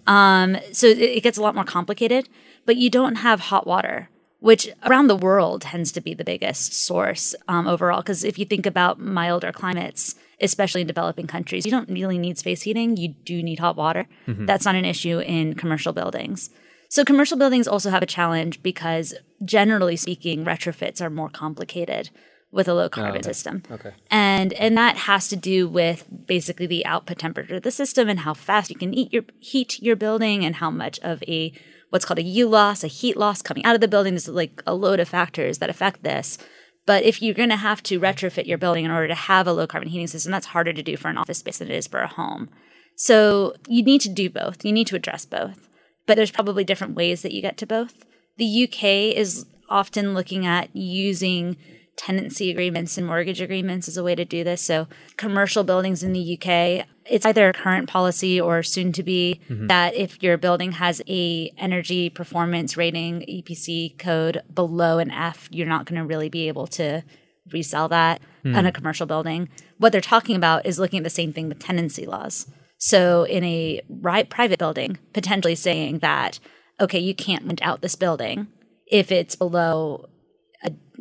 So 0.72 0.86
it, 0.86 0.98
it 1.18 1.22
gets 1.22 1.36
a 1.36 1.42
lot 1.42 1.54
more 1.54 1.64
complicated, 1.64 2.30
but 2.64 2.76
you 2.78 2.88
don't 2.88 3.16
have 3.16 3.40
hot 3.40 3.66
water, 3.66 4.08
which 4.38 4.70
around 4.86 5.08
the 5.08 5.16
world 5.16 5.60
tends 5.60 5.92
to 5.92 6.00
be 6.00 6.14
the 6.14 6.24
biggest 6.24 6.72
source 6.72 7.34
um, 7.46 7.68
overall. 7.68 8.00
Because 8.00 8.24
if 8.24 8.38
you 8.38 8.46
think 8.46 8.64
about 8.64 8.98
milder 8.98 9.52
climates, 9.52 10.14
especially 10.40 10.80
in 10.80 10.86
developing 10.86 11.26
countries, 11.26 11.66
you 11.66 11.70
don't 11.70 11.90
really 11.90 12.16
need 12.16 12.38
space 12.38 12.62
heating. 12.62 12.96
You 12.96 13.08
do 13.08 13.42
need 13.42 13.58
hot 13.58 13.76
water. 13.76 14.08
That's 14.46 14.64
not 14.64 14.76
an 14.76 14.86
issue 14.86 15.18
in 15.18 15.56
commercial 15.56 15.92
buildings. 15.92 16.48
So 16.88 17.04
commercial 17.04 17.36
buildings 17.36 17.68
also 17.68 17.90
have 17.90 18.02
a 18.02 18.06
challenge 18.06 18.62
because 18.62 19.12
generally 19.44 19.96
speaking, 19.96 20.46
retrofits 20.46 21.02
are 21.02 21.10
more 21.10 21.28
complicated 21.28 22.08
with 22.52 22.68
a 22.68 22.74
low 22.74 22.88
carbon 22.88 23.22
ah, 23.24 23.26
system. 23.26 23.62
Okay. 23.70 23.92
And 24.10 24.52
and 24.54 24.76
that 24.76 24.96
has 24.96 25.28
to 25.28 25.36
do 25.36 25.68
with 25.68 26.04
basically 26.26 26.66
the 26.66 26.84
output 26.84 27.18
temperature 27.18 27.56
of 27.56 27.62
the 27.62 27.70
system 27.70 28.08
and 28.08 28.20
how 28.20 28.34
fast 28.34 28.70
you 28.70 28.76
can 28.76 28.92
eat 28.92 29.12
your 29.12 29.22
heat 29.38 29.80
your 29.80 29.96
building 29.96 30.44
and 30.44 30.56
how 30.56 30.70
much 30.70 30.98
of 31.00 31.22
a 31.24 31.52
what's 31.90 32.04
called 32.04 32.18
a 32.18 32.22
U 32.22 32.48
loss, 32.48 32.82
a 32.82 32.88
heat 32.88 33.16
loss 33.16 33.42
coming 33.42 33.64
out 33.64 33.74
of 33.74 33.80
the 33.80 33.88
building. 33.88 34.14
There's 34.14 34.28
like 34.28 34.62
a 34.66 34.74
load 34.74 35.00
of 35.00 35.08
factors 35.08 35.58
that 35.58 35.70
affect 35.70 36.02
this. 36.02 36.38
But 36.86 37.04
if 37.04 37.20
you're 37.20 37.34
going 37.34 37.50
to 37.50 37.56
have 37.56 37.82
to 37.84 38.00
retrofit 38.00 38.46
your 38.46 38.58
building 38.58 38.84
in 38.84 38.90
order 38.90 39.06
to 39.08 39.14
have 39.14 39.46
a 39.46 39.52
low 39.52 39.66
carbon 39.66 39.90
heating 39.90 40.06
system, 40.06 40.32
that's 40.32 40.46
harder 40.46 40.72
to 40.72 40.82
do 40.82 40.96
for 40.96 41.08
an 41.08 41.18
office 41.18 41.38
space 41.38 41.58
than 41.58 41.70
it 41.70 41.76
is 41.76 41.86
for 41.86 42.00
a 42.00 42.08
home. 42.08 42.48
So 42.96 43.54
you 43.68 43.82
need 43.82 44.00
to 44.02 44.08
do 44.08 44.30
both. 44.30 44.64
You 44.64 44.72
need 44.72 44.86
to 44.88 44.96
address 44.96 45.24
both. 45.24 45.68
But 46.06 46.16
there's 46.16 46.30
probably 46.30 46.64
different 46.64 46.94
ways 46.94 47.22
that 47.22 47.32
you 47.32 47.42
get 47.42 47.56
to 47.58 47.66
both. 47.66 48.04
The 48.38 48.64
UK 48.64 49.14
is 49.16 49.46
often 49.68 50.14
looking 50.14 50.46
at 50.46 50.74
using 50.74 51.56
tenancy 52.00 52.50
agreements 52.50 52.96
and 52.96 53.06
mortgage 53.06 53.42
agreements 53.42 53.86
as 53.86 53.98
a 53.98 54.02
way 54.02 54.14
to 54.14 54.24
do 54.24 54.42
this. 54.42 54.62
So 54.62 54.88
commercial 55.18 55.64
buildings 55.64 56.02
in 56.02 56.14
the 56.14 56.38
UK, 56.38 56.86
it's 57.04 57.26
either 57.26 57.50
a 57.50 57.52
current 57.52 57.90
policy 57.90 58.40
or 58.40 58.62
soon 58.62 58.90
to 58.92 59.02
be 59.02 59.42
mm-hmm. 59.50 59.66
that 59.66 59.94
if 59.94 60.22
your 60.22 60.38
building 60.38 60.72
has 60.72 61.02
a 61.06 61.52
energy 61.58 62.08
performance 62.08 62.74
rating 62.74 63.20
EPC 63.28 63.98
code 63.98 64.42
below 64.52 64.98
an 64.98 65.10
F, 65.10 65.46
you're 65.52 65.66
not 65.66 65.84
going 65.84 66.00
to 66.00 66.06
really 66.06 66.30
be 66.30 66.48
able 66.48 66.66
to 66.68 67.04
resell 67.52 67.88
that 67.88 68.22
hmm. 68.44 68.56
on 68.56 68.64
a 68.64 68.72
commercial 68.72 69.06
building. 69.06 69.50
What 69.76 69.92
they're 69.92 70.00
talking 70.00 70.36
about 70.36 70.64
is 70.64 70.78
looking 70.78 71.00
at 71.00 71.04
the 71.04 71.10
same 71.10 71.34
thing 71.34 71.50
with 71.50 71.58
tenancy 71.58 72.06
laws. 72.06 72.46
So 72.78 73.24
in 73.24 73.44
a 73.44 73.82
ri- 73.90 74.24
private 74.24 74.58
building, 74.58 74.98
potentially 75.12 75.54
saying 75.54 75.98
that 75.98 76.40
okay, 76.80 76.98
you 76.98 77.14
can't 77.14 77.44
rent 77.44 77.60
out 77.62 77.82
this 77.82 77.94
building 77.94 78.46
if 78.86 79.12
it's 79.12 79.36
below 79.36 80.08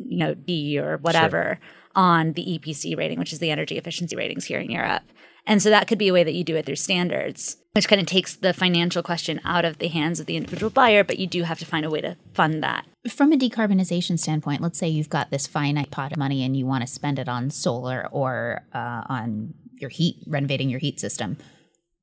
you 0.06 0.18
know 0.18 0.34
D 0.34 0.78
or 0.78 0.98
whatever 0.98 1.58
on 1.94 2.32
the 2.34 2.58
EPC 2.58 2.96
rating, 2.96 3.18
which 3.18 3.32
is 3.32 3.38
the 3.38 3.50
energy 3.50 3.76
efficiency 3.76 4.16
ratings 4.16 4.44
here 4.44 4.60
in 4.60 4.70
Europe. 4.70 5.02
And 5.46 5.62
so 5.62 5.70
that 5.70 5.88
could 5.88 5.98
be 5.98 6.08
a 6.08 6.12
way 6.12 6.22
that 6.22 6.34
you 6.34 6.44
do 6.44 6.56
it 6.56 6.66
through 6.66 6.76
standards, 6.76 7.56
which 7.72 7.88
kind 7.88 8.00
of 8.00 8.06
takes 8.06 8.36
the 8.36 8.52
financial 8.52 9.02
question 9.02 9.40
out 9.44 9.64
of 9.64 9.78
the 9.78 9.88
hands 9.88 10.20
of 10.20 10.26
the 10.26 10.36
individual 10.36 10.70
buyer, 10.70 11.02
but 11.02 11.18
you 11.18 11.26
do 11.26 11.42
have 11.42 11.58
to 11.58 11.66
find 11.66 11.84
a 11.84 11.90
way 11.90 12.00
to 12.00 12.16
fund 12.34 12.62
that. 12.62 12.86
From 13.08 13.32
a 13.32 13.36
decarbonization 13.36 14.18
standpoint, 14.18 14.60
let's 14.60 14.78
say 14.78 14.88
you've 14.88 15.08
got 15.08 15.30
this 15.30 15.46
finite 15.46 15.90
pot 15.90 16.12
of 16.12 16.18
money 16.18 16.44
and 16.44 16.56
you 16.56 16.66
want 16.66 16.82
to 16.82 16.86
spend 16.86 17.18
it 17.18 17.28
on 17.28 17.50
solar 17.50 18.06
or 18.12 18.66
uh, 18.74 19.02
on 19.06 19.54
your 19.80 19.90
heat, 19.90 20.16
renovating 20.26 20.68
your 20.68 20.80
heat 20.80 21.00
system. 21.00 21.38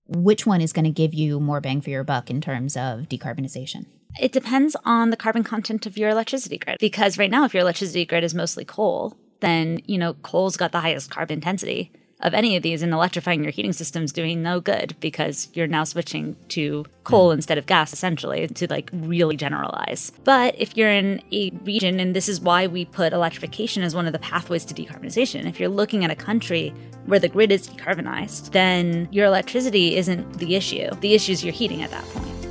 Which 0.08 0.46
one 0.46 0.62
is 0.62 0.74
going 0.74 0.86
to 0.86 0.92
give 0.92 1.14
you 1.14 1.40
more 1.40 1.62
bang 1.62 1.82
for 1.82 1.90
your 1.90 2.04
buck 2.04 2.30
in 2.30 2.42
terms 2.42 2.76
of 2.76 3.02
decarbonization? 3.02 3.86
It 4.20 4.32
depends 4.32 4.76
on 4.86 5.10
the 5.10 5.18
carbon 5.18 5.44
content 5.44 5.86
of 5.86 5.98
your 5.98 6.10
electricity 6.10 6.58
grid. 6.58 6.78
Because 6.80 7.18
right 7.18 7.32
now, 7.32 7.46
if 7.46 7.54
your 7.54 7.62
electricity 7.62 8.06
grid 8.06 8.24
is 8.24 8.34
mostly 8.34 8.66
coal, 8.66 9.16
then, 9.40 9.82
you 9.86 9.98
know, 9.98 10.14
coal's 10.16 10.58
got 10.58 10.72
the 10.72 10.80
highest 10.80 11.12
carbon 11.12 11.36
intensity 11.36 11.92
of 12.22 12.34
any 12.34 12.56
of 12.56 12.64
these, 12.64 12.82
and 12.82 12.94
electrifying 12.94 13.44
your 13.44 13.52
heating 13.52 13.74
system 13.74 14.04
is 14.04 14.12
doing 14.12 14.42
no 14.42 14.60
good 14.60 14.96
because 15.00 15.50
you're 15.54 15.68
now 15.68 15.84
switching 15.84 16.36
to 16.50 16.84
coal 17.04 17.30
hmm. 17.30 17.36
instead 17.36 17.60
of 17.60 17.68
gas, 17.68 17.94
essentially, 17.94 18.48
to 18.48 18.68
like 18.72 18.90
really 18.92 19.38
generalize. 19.38 20.12
But 20.24 20.56
if 20.58 20.76
you're 20.76 20.90
in 20.90 21.22
a 21.32 21.52
region, 21.64 22.00
and 22.00 22.16
this 22.16 22.28
is 22.28 22.42
why 22.42 22.66
we 22.66 22.86
put 22.86 23.14
electrification 23.14 23.84
as 23.84 23.94
one 23.94 24.08
of 24.08 24.14
the 24.14 24.20
pathways 24.20 24.66
to 24.66 24.74
decarbonization, 24.74 25.48
if 25.48 25.60
you're 25.60 25.70
looking 25.70 26.04
at 26.04 26.10
a 26.10 26.16
country 26.16 26.74
where 27.06 27.20
the 27.20 27.30
grid 27.30 27.52
is 27.52 27.68
decarbonized, 27.68 28.52
then 28.52 29.08
your 29.12 29.28
electricity 29.28 29.96
isn't 29.96 30.40
the 30.40 30.56
issue. 30.56 30.90
The 31.02 31.14
issue 31.14 31.34
is 31.34 31.44
your 31.44 31.54
heating 31.54 31.84
at 31.84 31.92
that 31.92 32.04
point. 32.06 32.47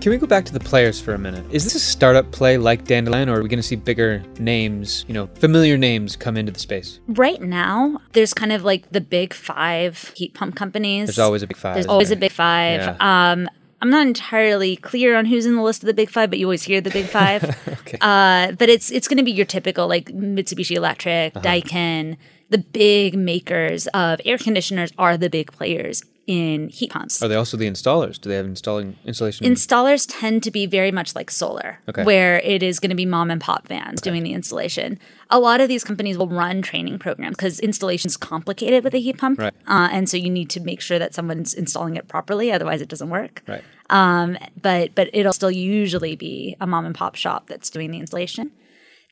Can 0.00 0.12
we 0.12 0.16
go 0.16 0.26
back 0.26 0.46
to 0.46 0.52
the 0.54 0.60
players 0.60 0.98
for 0.98 1.12
a 1.12 1.18
minute? 1.18 1.44
Is 1.50 1.64
this 1.64 1.74
a 1.74 1.78
startup 1.78 2.32
play 2.32 2.56
like 2.56 2.86
Dandelion, 2.86 3.28
or 3.28 3.38
are 3.38 3.42
we 3.42 3.50
going 3.50 3.58
to 3.58 3.62
see 3.62 3.76
bigger 3.76 4.24
names, 4.38 5.04
you 5.08 5.12
know, 5.12 5.26
familiar 5.34 5.76
names 5.76 6.16
come 6.16 6.38
into 6.38 6.50
the 6.50 6.58
space? 6.58 7.00
Right 7.06 7.42
now, 7.42 8.00
there's 8.12 8.32
kind 8.32 8.50
of 8.50 8.64
like 8.64 8.92
the 8.92 9.02
big 9.02 9.34
five 9.34 10.10
heat 10.16 10.32
pump 10.32 10.56
companies. 10.56 11.08
There's 11.08 11.18
always 11.18 11.42
a 11.42 11.46
big 11.46 11.58
five. 11.58 11.74
There's 11.74 11.86
always 11.86 12.08
there? 12.08 12.16
a 12.16 12.20
big 12.20 12.32
five. 12.32 12.80
Yeah. 12.80 12.96
Um, 13.32 13.46
I'm 13.82 13.90
not 13.90 14.06
entirely 14.06 14.76
clear 14.76 15.16
on 15.16 15.26
who's 15.26 15.44
in 15.44 15.54
the 15.54 15.62
list 15.62 15.82
of 15.82 15.86
the 15.86 15.94
big 15.94 16.08
five, 16.08 16.30
but 16.30 16.38
you 16.38 16.46
always 16.46 16.62
hear 16.62 16.80
the 16.80 16.90
big 16.90 17.04
five. 17.04 17.44
okay. 17.68 17.98
uh, 18.00 18.52
but 18.52 18.70
it's 18.70 18.90
it's 18.90 19.06
going 19.06 19.18
to 19.18 19.22
be 19.22 19.32
your 19.32 19.46
typical 19.46 19.86
like 19.86 20.06
Mitsubishi 20.06 20.76
Electric, 20.76 21.36
uh-huh. 21.36 21.44
Daikin, 21.44 22.16
the 22.48 22.58
big 22.58 23.18
makers 23.18 23.86
of 23.88 24.18
air 24.24 24.38
conditioners 24.38 24.92
are 24.96 25.18
the 25.18 25.28
big 25.28 25.52
players 25.52 26.02
in 26.30 26.68
heat 26.68 26.92
pumps. 26.92 27.20
Are 27.24 27.26
they 27.26 27.34
also 27.34 27.56
the 27.56 27.68
installers? 27.68 28.20
Do 28.20 28.28
they 28.28 28.36
have 28.36 28.46
installing 28.46 28.96
installation? 29.04 29.44
Installers 29.44 30.06
tend 30.08 30.44
to 30.44 30.52
be 30.52 30.64
very 30.64 30.92
much 30.92 31.16
like 31.16 31.28
solar, 31.28 31.80
okay. 31.88 32.04
where 32.04 32.38
it 32.40 32.62
is 32.62 32.78
going 32.78 32.90
to 32.90 32.96
be 32.96 33.04
mom 33.04 33.32
and 33.32 33.40
pop 33.40 33.66
vans 33.66 34.00
okay. 34.00 34.10
doing 34.10 34.22
the 34.22 34.32
installation. 34.32 34.96
A 35.30 35.40
lot 35.40 35.60
of 35.60 35.66
these 35.66 35.82
companies 35.82 36.16
will 36.16 36.28
run 36.28 36.62
training 36.62 37.00
programs 37.00 37.36
because 37.36 37.58
installation 37.58 38.06
is 38.06 38.16
complicated 38.16 38.84
with 38.84 38.94
a 38.94 38.98
heat 38.98 39.18
pump, 39.18 39.40
right. 39.40 39.52
uh, 39.66 39.88
and 39.90 40.08
so 40.08 40.16
you 40.16 40.30
need 40.30 40.48
to 40.50 40.60
make 40.60 40.80
sure 40.80 41.00
that 41.00 41.14
someone's 41.14 41.52
installing 41.52 41.96
it 41.96 42.06
properly, 42.06 42.52
otherwise 42.52 42.80
it 42.80 42.88
doesn't 42.88 43.10
work. 43.10 43.42
Right. 43.48 43.64
Um, 43.90 44.38
but 44.62 44.94
but 44.94 45.10
it'll 45.12 45.32
still 45.32 45.50
usually 45.50 46.14
be 46.14 46.56
a 46.60 46.66
mom 46.66 46.86
and 46.86 46.94
pop 46.94 47.16
shop 47.16 47.48
that's 47.48 47.70
doing 47.70 47.90
the 47.90 47.98
installation. 47.98 48.52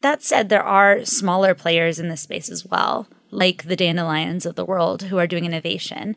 That 0.02 0.22
said, 0.22 0.48
there 0.48 0.62
are 0.62 1.04
smaller 1.04 1.52
players 1.52 1.98
in 1.98 2.09
this 2.09 2.20
space 2.20 2.48
as 2.48 2.64
well, 2.64 3.09
like 3.33 3.64
the 3.64 3.74
dandelions 3.74 4.46
of 4.46 4.54
the 4.54 4.64
world 4.64 5.02
who 5.02 5.18
are 5.18 5.26
doing 5.26 5.44
innovation 5.44 6.14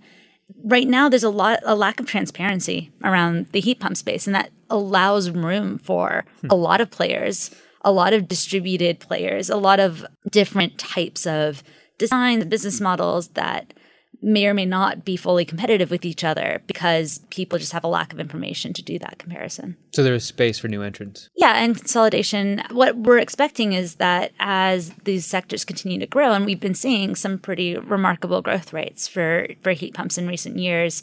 right 0.63 0.87
now 0.87 1.09
there's 1.09 1.23
a 1.23 1.29
lot 1.29 1.59
a 1.63 1.75
lack 1.75 1.99
of 1.99 2.05
transparency 2.05 2.91
around 3.03 3.47
the 3.51 3.59
heat 3.59 3.79
pump 3.79 3.97
space 3.97 4.27
and 4.27 4.35
that 4.35 4.51
allows 4.69 5.29
room 5.29 5.77
for 5.77 6.25
a 6.49 6.55
lot 6.55 6.81
of 6.81 6.89
players 6.89 7.51
a 7.83 7.91
lot 7.91 8.13
of 8.13 8.27
distributed 8.27 8.99
players 8.99 9.49
a 9.49 9.57
lot 9.57 9.79
of 9.79 10.05
different 10.29 10.77
types 10.77 11.25
of 11.25 11.63
designs 11.97 12.45
business 12.45 12.81
models 12.81 13.29
that 13.29 13.73
may 14.21 14.45
or 14.45 14.53
may 14.53 14.65
not 14.65 15.03
be 15.03 15.15
fully 15.15 15.45
competitive 15.45 15.89
with 15.89 16.05
each 16.05 16.23
other 16.23 16.61
because 16.67 17.21
people 17.29 17.57
just 17.57 17.71
have 17.71 17.83
a 17.83 17.87
lack 17.87 18.13
of 18.13 18.19
information 18.19 18.73
to 18.73 18.83
do 18.83 18.99
that 18.99 19.17
comparison. 19.17 19.75
So 19.93 20.03
there 20.03 20.13
is 20.13 20.25
space 20.25 20.59
for 20.59 20.67
new 20.67 20.81
entrants. 20.81 21.29
Yeah, 21.35 21.53
and 21.53 21.75
consolidation. 21.75 22.61
What 22.71 22.95
we're 22.95 23.17
expecting 23.17 23.73
is 23.73 23.95
that 23.95 24.31
as 24.39 24.93
these 25.05 25.25
sectors 25.25 25.65
continue 25.65 25.99
to 25.99 26.07
grow, 26.07 26.33
and 26.33 26.45
we've 26.45 26.59
been 26.59 26.75
seeing 26.75 27.15
some 27.15 27.39
pretty 27.39 27.77
remarkable 27.77 28.41
growth 28.41 28.73
rates 28.73 29.07
for, 29.07 29.47
for 29.63 29.71
heat 29.71 29.93
pumps 29.93 30.17
in 30.17 30.27
recent 30.27 30.57
years 30.57 31.01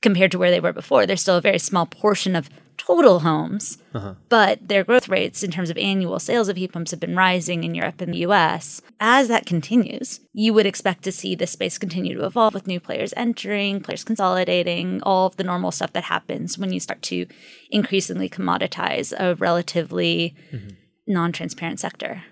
compared 0.00 0.32
to 0.32 0.38
where 0.38 0.50
they 0.50 0.60
were 0.60 0.72
before. 0.72 1.06
There's 1.06 1.20
still 1.20 1.36
a 1.36 1.40
very 1.40 1.58
small 1.58 1.86
portion 1.86 2.36
of 2.36 2.50
total 2.86 3.20
homes, 3.20 3.78
uh-huh. 3.94 4.14
but 4.28 4.66
their 4.66 4.84
growth 4.84 5.08
rates 5.08 5.42
in 5.42 5.50
terms 5.50 5.70
of 5.70 5.78
annual 5.78 6.18
sales 6.18 6.48
of 6.48 6.56
heat 6.56 6.72
pumps 6.72 6.90
have 6.90 7.00
been 7.00 7.16
rising 7.16 7.64
in 7.64 7.74
Europe 7.74 8.00
and 8.00 8.12
the 8.12 8.18
US. 8.18 8.82
As 8.98 9.28
that 9.28 9.46
continues, 9.46 10.20
you 10.32 10.52
would 10.52 10.66
expect 10.66 11.04
to 11.04 11.12
see 11.12 11.34
this 11.34 11.52
space 11.52 11.78
continue 11.78 12.16
to 12.16 12.26
evolve 12.26 12.54
with 12.54 12.66
new 12.66 12.80
players 12.80 13.14
entering, 13.16 13.80
players 13.80 14.04
consolidating, 14.04 15.00
all 15.02 15.26
of 15.26 15.36
the 15.36 15.44
normal 15.44 15.70
stuff 15.70 15.92
that 15.92 16.04
happens 16.04 16.58
when 16.58 16.72
you 16.72 16.80
start 16.80 17.02
to 17.02 17.26
increasingly 17.70 18.28
commoditize 18.28 19.12
a 19.18 19.36
relatively 19.36 20.34
mm-hmm. 20.50 20.70
non 21.06 21.32
transparent 21.32 21.78
sector. 21.78 22.24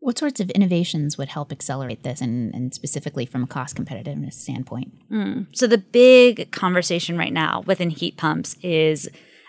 What 0.00 0.16
sorts 0.16 0.40
of 0.40 0.48
innovations 0.50 1.18
would 1.18 1.28
help 1.28 1.50
accelerate 1.50 2.04
this, 2.04 2.20
and, 2.20 2.54
and 2.54 2.72
specifically 2.72 3.26
from 3.26 3.42
a 3.42 3.48
cost 3.48 3.76
competitiveness 3.76 4.34
standpoint? 4.34 4.92
Mm. 5.10 5.48
So, 5.52 5.66
the 5.66 5.76
big 5.76 6.52
conversation 6.52 7.18
right 7.18 7.32
now 7.32 7.64
within 7.66 7.90
heat 7.90 8.16
pumps 8.16 8.54
is 8.62 9.08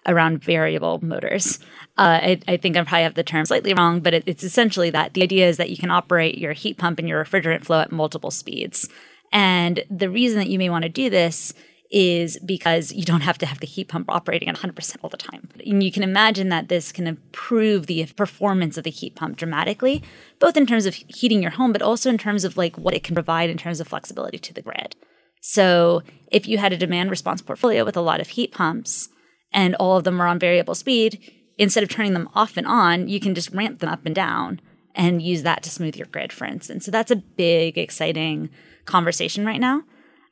around 0.10 0.44
variable 0.44 1.00
motors. 1.02 1.60
Uh, 1.98 2.20
I, 2.22 2.40
I, 2.48 2.58
think 2.58 2.76
I 2.76 2.84
probably 2.84 3.04
have 3.04 3.14
the 3.14 3.24
term 3.24 3.46
slightly 3.46 3.74
wrong, 3.74 4.02
but 4.02 4.14
it, 4.14 4.24
it's 4.26 4.44
essentially 4.44 4.90
that 4.90 5.14
the 5.14 5.24
idea 5.24 5.48
is 5.48 5.58
that 5.58 5.70
you 5.70 5.78
can 5.78 5.92
operate 5.92 6.38
your 6.38 6.54
heat 6.54 6.78
pump 6.78 7.00
and 7.00 7.08
your 7.08 7.24
refrigerant 7.24 7.64
flow 7.64 7.80
at 7.80 7.92
multiple 7.92 8.32
speeds. 8.32 8.90
And 9.32 9.84
the 9.90 10.10
reason 10.10 10.40
that 10.40 10.50
you 10.50 10.58
may 10.58 10.70
want 10.70 10.84
to 10.84 10.90
do 10.90 11.10
this 11.10 11.54
is 11.92 12.38
because 12.46 12.92
you 12.92 13.04
don't 13.04 13.22
have 13.22 13.38
to 13.40 13.46
have 13.46 13.60
the 13.60 13.66
heat 13.66 13.88
pump 13.88 14.06
operating 14.10 14.48
at 14.48 14.58
100% 14.58 14.98
all 15.02 15.10
the 15.10 15.18
time. 15.18 15.50
And 15.66 15.82
you 15.82 15.92
can 15.92 16.04
imagine 16.04 16.50
that 16.50 16.70
this 16.70 16.92
can 16.92 17.08
improve 17.08 17.88
the 17.88 18.06
performance 18.16 18.78
of 18.78 18.84
the 18.84 18.92
heat 18.92 19.16
pump 19.16 19.38
dramatically, 19.38 20.04
both 20.40 20.56
in 20.56 20.68
terms 20.68 20.86
of 20.86 20.94
heating 20.94 21.42
your 21.42 21.52
home, 21.52 21.72
but 21.72 21.82
also 21.82 22.10
in 22.10 22.18
terms 22.18 22.44
of 22.44 22.58
like 22.58 22.78
what 22.78 22.94
it 22.94 23.04
can 23.04 23.16
provide 23.16 23.50
in 23.50 23.58
terms 23.58 23.80
of 23.80 23.88
flexibility 23.88 24.38
to 24.38 24.54
the 24.54 24.62
grid. 24.62 24.96
So 25.42 26.04
if 26.32 26.48
you 26.48 26.58
had 26.58 26.74
a 26.74 26.78
demand 26.78 27.10
response 27.10 27.42
portfolio 27.42 27.86
with 27.86 27.98
a 27.98 28.02
lot 28.02 28.20
of 28.22 28.30
heat 28.30 28.52
pumps, 28.52 29.10
and 29.52 29.76
all 29.76 29.98
of 29.98 30.04
them 30.04 30.22
are 30.22 30.28
on 30.28 30.40
variable 30.40 30.76
speed, 30.76 31.20
instead 31.58 31.84
of 31.84 31.90
turning 31.90 32.14
them 32.14 32.30
off 32.34 32.58
and 32.58 32.68
on, 32.68 33.08
you 33.08 33.20
can 33.20 33.36
just 33.36 33.52
ramp 33.52 33.80
them 33.80 33.90
up 33.90 34.06
and 34.06 34.16
down 34.16 34.62
and 34.96 35.22
use 35.22 35.44
that 35.44 35.64
to 35.64 35.70
smooth 35.70 35.96
your 35.96 36.08
grid, 36.08 36.34
for 36.34 36.46
instance. 36.46 36.86
So 36.86 36.92
that's 36.92 37.12
a 37.12 37.18
big, 37.18 37.78
exciting 37.78 38.50
conversation 38.86 39.46
right 39.46 39.60
now. 39.60 39.84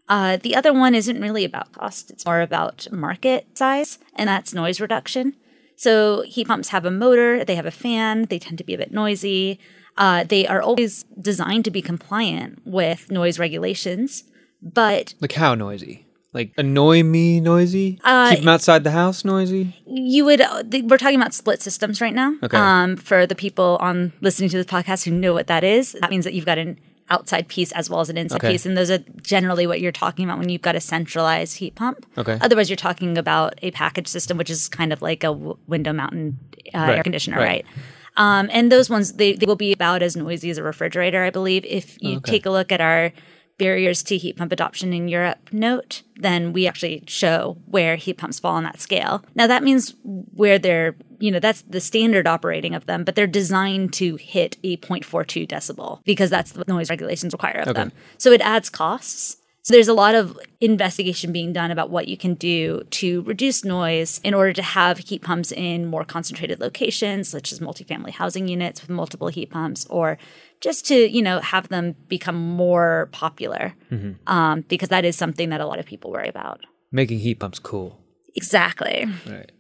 Uh, 0.09 0.37
the 0.37 0.55
other 0.55 0.73
one 0.73 0.95
isn't 0.95 1.21
really 1.21 1.43
about 1.43 1.73
cost, 1.73 2.09
it's 2.11 2.25
more 2.25 2.41
about 2.41 2.87
market 2.91 3.45
size, 3.57 3.99
and 4.15 4.27
that's 4.27 4.53
noise 4.53 4.79
reduction. 4.79 5.35
So 5.75 6.21
heat 6.21 6.47
pumps 6.47 6.69
have 6.69 6.85
a 6.85 6.91
motor, 6.91 7.43
they 7.43 7.55
have 7.55 7.65
a 7.65 7.71
fan, 7.71 8.23
they 8.29 8.39
tend 8.39 8.57
to 8.57 8.63
be 8.63 8.73
a 8.73 8.77
bit 8.77 8.91
noisy. 8.91 9.59
Uh, 9.97 10.23
they 10.23 10.47
are 10.47 10.61
always 10.61 11.03
designed 11.19 11.65
to 11.65 11.71
be 11.71 11.81
compliant 11.81 12.61
with 12.65 13.11
noise 13.11 13.37
regulations, 13.37 14.23
but. 14.61 15.13
Like 15.19 15.33
how 15.33 15.55
noisy? 15.55 16.06
Like 16.37 16.51
annoy 16.57 17.03
me 17.03 17.39
noisy? 17.39 17.99
Uh, 18.03 18.29
Keep 18.29 18.39
them 18.39 18.49
outside 18.49 18.83
the 18.83 18.91
house 18.91 19.25
noisy? 19.25 19.75
You 19.85 20.25
would. 20.25 20.41
Uh, 20.41 20.63
we're 20.83 20.97
talking 20.97 21.19
about 21.19 21.33
split 21.33 21.61
systems 21.61 21.99
right 21.99 22.13
now. 22.13 22.35
Okay. 22.43 22.57
Um, 22.57 22.95
for 22.95 23.25
the 23.25 23.35
people 23.35 23.77
on 23.81 24.13
listening 24.21 24.49
to 24.49 24.57
this 24.57 24.65
podcast 24.65 25.03
who 25.03 25.11
know 25.11 25.33
what 25.33 25.47
that 25.47 25.63
is, 25.63 25.93
that 25.93 26.09
means 26.09 26.25
that 26.25 26.33
you've 26.33 26.45
got 26.45 26.57
an 26.57 26.79
outside 27.09 27.47
piece 27.47 27.71
as 27.71 27.89
well 27.89 28.01
as 28.01 28.09
an 28.09 28.17
inside 28.17 28.37
okay. 28.37 28.51
piece, 28.51 28.65
and 28.65 28.77
those 28.77 28.91
are 28.91 28.99
generally 29.21 29.65
what 29.65 29.81
you're 29.81 29.91
talking 29.91 30.25
about 30.25 30.37
when 30.37 30.49
you've 30.49 30.61
got 30.61 30.75
a 30.75 30.81
centralized 30.81 31.57
heat 31.57 31.73
pump. 31.75 32.05
Okay. 32.17 32.37
Otherwise, 32.39 32.69
you're 32.69 32.77
talking 32.77 33.17
about 33.17 33.55
a 33.61 33.71
package 33.71 34.07
system, 34.07 34.37
which 34.37 34.49
is 34.49 34.69
kind 34.69 34.93
of 34.93 35.01
like 35.01 35.23
a 35.23 35.27
w- 35.27 35.57
window 35.67 35.93
mountain 35.93 36.37
uh, 36.73 36.79
right. 36.79 36.97
air 36.97 37.03
conditioner, 37.03 37.37
right? 37.37 37.65
right? 37.65 37.65
Um, 38.17 38.49
and 38.51 38.71
those 38.71 38.89
ones 38.89 39.13
they, 39.13 39.33
they 39.33 39.45
will 39.45 39.55
be 39.55 39.71
about 39.71 40.01
as 40.01 40.15
noisy 40.15 40.49
as 40.49 40.57
a 40.57 40.63
refrigerator, 40.63 41.23
I 41.23 41.29
believe. 41.29 41.63
If 41.65 42.01
you 42.01 42.17
okay. 42.17 42.31
take 42.31 42.45
a 42.45 42.49
look 42.49 42.71
at 42.71 42.81
our 42.81 43.11
barriers 43.57 44.03
to 44.03 44.17
heat 44.17 44.37
pump 44.37 44.51
adoption 44.51 44.93
in 44.93 45.07
Europe 45.07 45.49
note, 45.51 46.03
then 46.15 46.53
we 46.53 46.67
actually 46.67 47.03
show 47.07 47.57
where 47.65 47.95
heat 47.95 48.17
pumps 48.17 48.39
fall 48.39 48.55
on 48.55 48.63
that 48.63 48.79
scale. 48.79 49.23
Now 49.35 49.47
that 49.47 49.63
means 49.63 49.95
where 50.03 50.59
they're, 50.59 50.95
you 51.19 51.31
know, 51.31 51.39
that's 51.39 51.61
the 51.63 51.81
standard 51.81 52.27
operating 52.27 52.75
of 52.75 52.85
them, 52.85 53.03
but 53.03 53.15
they're 53.15 53.27
designed 53.27 53.93
to 53.93 54.15
hit 54.17 54.57
a 54.63 54.77
0.42 54.77 55.47
decibel 55.47 56.03
because 56.05 56.29
that's 56.29 56.51
the 56.51 56.63
noise 56.67 56.89
regulations 56.89 57.33
require 57.33 57.59
of 57.59 57.69
okay. 57.69 57.81
them. 57.81 57.91
So 58.17 58.31
it 58.31 58.41
adds 58.41 58.69
costs. 58.69 59.37
So 59.67 59.73
there's 59.73 59.89
a 59.89 59.93
lot 59.93 60.15
of 60.15 60.39
investigation 60.61 61.33
being 61.33 61.51
done 61.51 61.71
about 61.71 61.89
what 61.89 62.07
you 62.07 62.15
can 62.15 62.35
do 62.35 62.83
to 62.91 63.21
reduce 63.23 63.65
noise 63.65 64.21
in 64.23 64.33
order 64.33 64.53
to 64.53 64.61
have 64.61 64.97
heat 64.97 65.21
pumps 65.21 65.51
in 65.51 65.87
more 65.87 66.05
concentrated 66.05 66.61
locations, 66.61 67.27
such 67.27 67.51
as 67.51 67.59
multifamily 67.59 68.11
housing 68.11 68.47
units 68.47 68.79
with 68.79 68.89
multiple 68.89 69.27
heat 69.27 69.49
pumps, 69.49 69.85
or 69.87 70.17
just 70.61 70.85
to 70.85 70.95
you 70.95 71.21
know 71.21 71.41
have 71.41 71.67
them 71.67 71.97
become 72.07 72.37
more 72.37 73.09
popular 73.11 73.73
mm-hmm. 73.91 74.13
um, 74.33 74.61
because 74.69 74.87
that 74.87 75.03
is 75.03 75.17
something 75.17 75.49
that 75.49 75.59
a 75.59 75.65
lot 75.65 75.79
of 75.79 75.85
people 75.85 76.11
worry 76.11 76.29
about. 76.29 76.61
Making 76.93 77.19
heat 77.19 77.41
pumps 77.41 77.59
cool. 77.59 77.99
Exactly. 78.35 79.05
Right. 79.27 79.51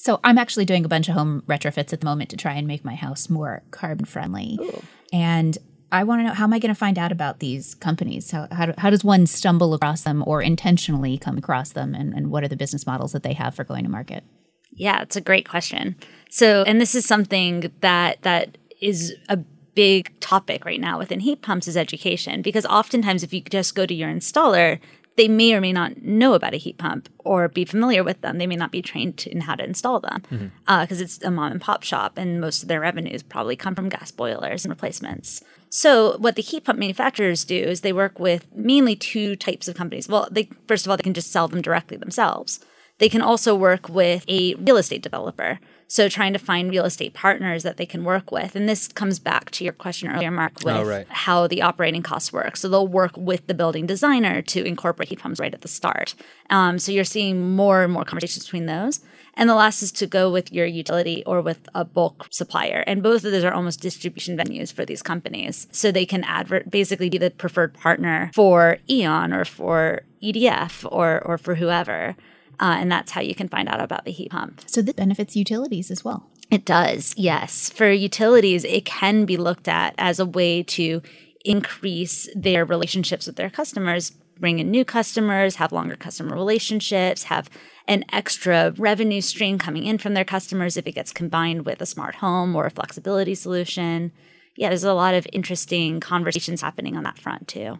So 0.00 0.20
i'm 0.22 0.38
actually 0.38 0.64
doing 0.64 0.84
a 0.84 0.88
bunch 0.88 1.08
of 1.08 1.14
home 1.16 1.42
retrofits 1.48 1.92
at 1.92 2.00
the 2.00 2.06
moment 2.06 2.30
to 2.30 2.36
try 2.36 2.52
and 2.52 2.68
make 2.68 2.84
my 2.84 2.94
house 2.94 3.28
more 3.28 3.64
carbon 3.72 4.04
friendly. 4.06 4.60
Ooh. 4.62 4.82
and 5.12 5.58
i 5.92 6.04
want 6.04 6.20
to 6.20 6.24
know 6.24 6.34
how 6.34 6.44
am 6.44 6.52
i 6.52 6.58
going 6.58 6.72
to 6.72 6.78
find 6.78 6.98
out 6.98 7.12
about 7.12 7.40
these 7.40 7.74
companies 7.76 8.30
how, 8.30 8.46
how, 8.50 8.72
how, 8.78 8.90
does 8.90 9.04
one 9.04 9.26
stumble 9.26 9.74
across 9.74 10.02
them 10.02 10.22
or 10.26 10.42
intentionally 10.42 11.18
come 11.18 11.38
across 11.38 11.72
them 11.72 11.94
and, 11.94 12.14
and 12.14 12.30
what 12.30 12.42
are 12.44 12.48
the 12.48 12.56
business 12.56 12.86
models 12.86 13.12
that 13.12 13.22
they 13.22 13.32
have 13.32 13.54
for 13.54 13.64
going 13.64 13.84
to 13.84 13.90
market 13.90 14.24
yeah 14.72 15.02
it's 15.02 15.16
a 15.16 15.20
great 15.20 15.48
question 15.48 15.96
so 16.30 16.62
and 16.64 16.80
this 16.80 16.94
is 16.94 17.04
something 17.04 17.70
that 17.80 18.20
that 18.22 18.58
is 18.80 19.14
a 19.28 19.36
big 19.74 20.18
topic 20.20 20.64
right 20.64 20.80
now 20.80 20.98
within 20.98 21.20
heat 21.20 21.40
pumps 21.40 21.68
is 21.68 21.76
education 21.76 22.42
because 22.42 22.66
oftentimes 22.66 23.22
if 23.22 23.32
you 23.32 23.40
just 23.40 23.74
go 23.74 23.86
to 23.86 23.94
your 23.94 24.08
installer 24.08 24.80
they 25.18 25.28
may 25.28 25.52
or 25.52 25.60
may 25.60 25.72
not 25.72 26.00
know 26.00 26.34
about 26.34 26.54
a 26.54 26.58
heat 26.58 26.78
pump 26.78 27.08
or 27.18 27.48
be 27.48 27.64
familiar 27.64 28.04
with 28.04 28.20
them. 28.20 28.38
They 28.38 28.46
may 28.46 28.54
not 28.54 28.70
be 28.70 28.80
trained 28.80 29.26
in 29.26 29.40
how 29.40 29.56
to 29.56 29.64
install 29.64 29.98
them 29.98 30.22
because 30.22 30.40
mm-hmm. 30.40 30.68
uh, 30.68 30.86
it's 30.88 31.22
a 31.24 31.30
mom 31.30 31.50
and 31.50 31.60
pop 31.60 31.82
shop, 31.82 32.16
and 32.16 32.40
most 32.40 32.62
of 32.62 32.68
their 32.68 32.80
revenues 32.80 33.24
probably 33.24 33.56
come 33.56 33.74
from 33.74 33.88
gas 33.88 34.12
boilers 34.12 34.64
and 34.64 34.70
replacements. 34.70 35.42
So, 35.70 36.16
what 36.18 36.36
the 36.36 36.42
heat 36.42 36.64
pump 36.64 36.78
manufacturers 36.78 37.44
do 37.44 37.56
is 37.56 37.80
they 37.80 37.92
work 37.92 38.18
with 38.18 38.46
mainly 38.54 38.96
two 38.96 39.36
types 39.36 39.68
of 39.68 39.76
companies. 39.76 40.08
Well, 40.08 40.28
they 40.30 40.48
first 40.66 40.86
of 40.86 40.90
all 40.90 40.96
they 40.96 41.02
can 41.02 41.14
just 41.14 41.30
sell 41.30 41.48
them 41.48 41.62
directly 41.62 41.96
themselves. 41.96 42.60
They 42.98 43.08
can 43.08 43.22
also 43.22 43.54
work 43.54 43.88
with 43.88 44.24
a 44.28 44.54
real 44.54 44.76
estate 44.76 45.02
developer. 45.02 45.60
So 45.90 46.08
trying 46.08 46.34
to 46.34 46.38
find 46.38 46.70
real 46.70 46.84
estate 46.84 47.14
partners 47.14 47.62
that 47.62 47.78
they 47.78 47.86
can 47.86 48.04
work 48.04 48.30
with. 48.30 48.54
And 48.54 48.68
this 48.68 48.88
comes 48.88 49.18
back 49.18 49.50
to 49.52 49.64
your 49.64 49.72
question 49.72 50.10
earlier, 50.10 50.30
Mark, 50.30 50.62
with 50.62 50.74
oh, 50.74 50.84
right. 50.84 51.06
how 51.08 51.46
the 51.46 51.62
operating 51.62 52.02
costs 52.02 52.30
work. 52.30 52.58
So 52.58 52.68
they'll 52.68 52.86
work 52.86 53.16
with 53.16 53.46
the 53.46 53.54
building 53.54 53.86
designer 53.86 54.42
to 54.42 54.64
incorporate 54.64 55.08
heat 55.08 55.20
pumps 55.20 55.40
right 55.40 55.54
at 55.54 55.62
the 55.62 55.68
start. 55.68 56.14
Um, 56.50 56.78
so 56.78 56.92
you're 56.92 57.04
seeing 57.04 57.56
more 57.56 57.84
and 57.84 57.92
more 57.92 58.04
conversations 58.04 58.44
between 58.44 58.66
those. 58.66 59.00
And 59.38 59.48
the 59.48 59.54
last 59.54 59.82
is 59.82 59.92
to 59.92 60.06
go 60.06 60.30
with 60.30 60.52
your 60.52 60.66
utility 60.66 61.22
or 61.24 61.40
with 61.40 61.68
a 61.72 61.84
bulk 61.84 62.26
supplier. 62.30 62.82
And 62.88 63.02
both 63.02 63.24
of 63.24 63.30
those 63.30 63.44
are 63.44 63.52
almost 63.52 63.80
distribution 63.80 64.36
venues 64.36 64.72
for 64.72 64.84
these 64.84 65.00
companies. 65.00 65.68
So 65.70 65.92
they 65.92 66.04
can 66.04 66.24
advert 66.24 66.70
basically 66.70 67.08
be 67.08 67.18
the 67.18 67.30
preferred 67.30 67.72
partner 67.72 68.32
for 68.34 68.78
E.ON 68.90 69.32
or 69.32 69.44
for 69.44 70.02
EDF 70.22 70.86
or 70.90 71.22
or 71.24 71.38
for 71.38 71.54
whoever. 71.54 72.16
Uh, 72.60 72.76
and 72.80 72.90
that's 72.90 73.12
how 73.12 73.20
you 73.20 73.36
can 73.36 73.48
find 73.48 73.68
out 73.68 73.80
about 73.80 74.04
the 74.04 74.10
heat 74.10 74.32
pump. 74.32 74.62
So 74.66 74.82
this 74.82 74.94
benefits 74.94 75.36
utilities 75.36 75.92
as 75.92 76.04
well. 76.04 76.28
It 76.50 76.64
does, 76.64 77.14
yes. 77.16 77.70
For 77.70 77.90
utilities, 77.92 78.64
it 78.64 78.84
can 78.84 79.24
be 79.24 79.36
looked 79.36 79.68
at 79.68 79.94
as 79.98 80.18
a 80.18 80.26
way 80.26 80.64
to 80.64 81.00
increase 81.44 82.28
their 82.34 82.64
relationships 82.64 83.26
with 83.26 83.36
their 83.36 83.50
customers, 83.50 84.12
bring 84.40 84.58
in 84.58 84.70
new 84.70 84.84
customers, 84.84 85.56
have 85.56 85.72
longer 85.72 85.96
customer 85.96 86.34
relationships, 86.34 87.24
have 87.24 87.50
an 87.86 88.04
extra 88.12 88.72
revenue 88.76 89.20
stream 89.20 89.58
coming 89.58 89.84
in 89.84 89.98
from 89.98 90.14
their 90.14 90.24
customers 90.24 90.76
if 90.76 90.86
it 90.86 90.92
gets 90.92 91.12
combined 91.12 91.64
with 91.64 91.80
a 91.80 91.86
smart 91.86 92.16
home 92.16 92.54
or 92.54 92.66
a 92.66 92.70
flexibility 92.70 93.34
solution. 93.34 94.12
Yeah, 94.56 94.68
there's 94.68 94.84
a 94.84 94.94
lot 94.94 95.14
of 95.14 95.26
interesting 95.32 96.00
conversations 96.00 96.60
happening 96.60 96.96
on 96.96 97.04
that 97.04 97.18
front 97.18 97.48
too. 97.48 97.78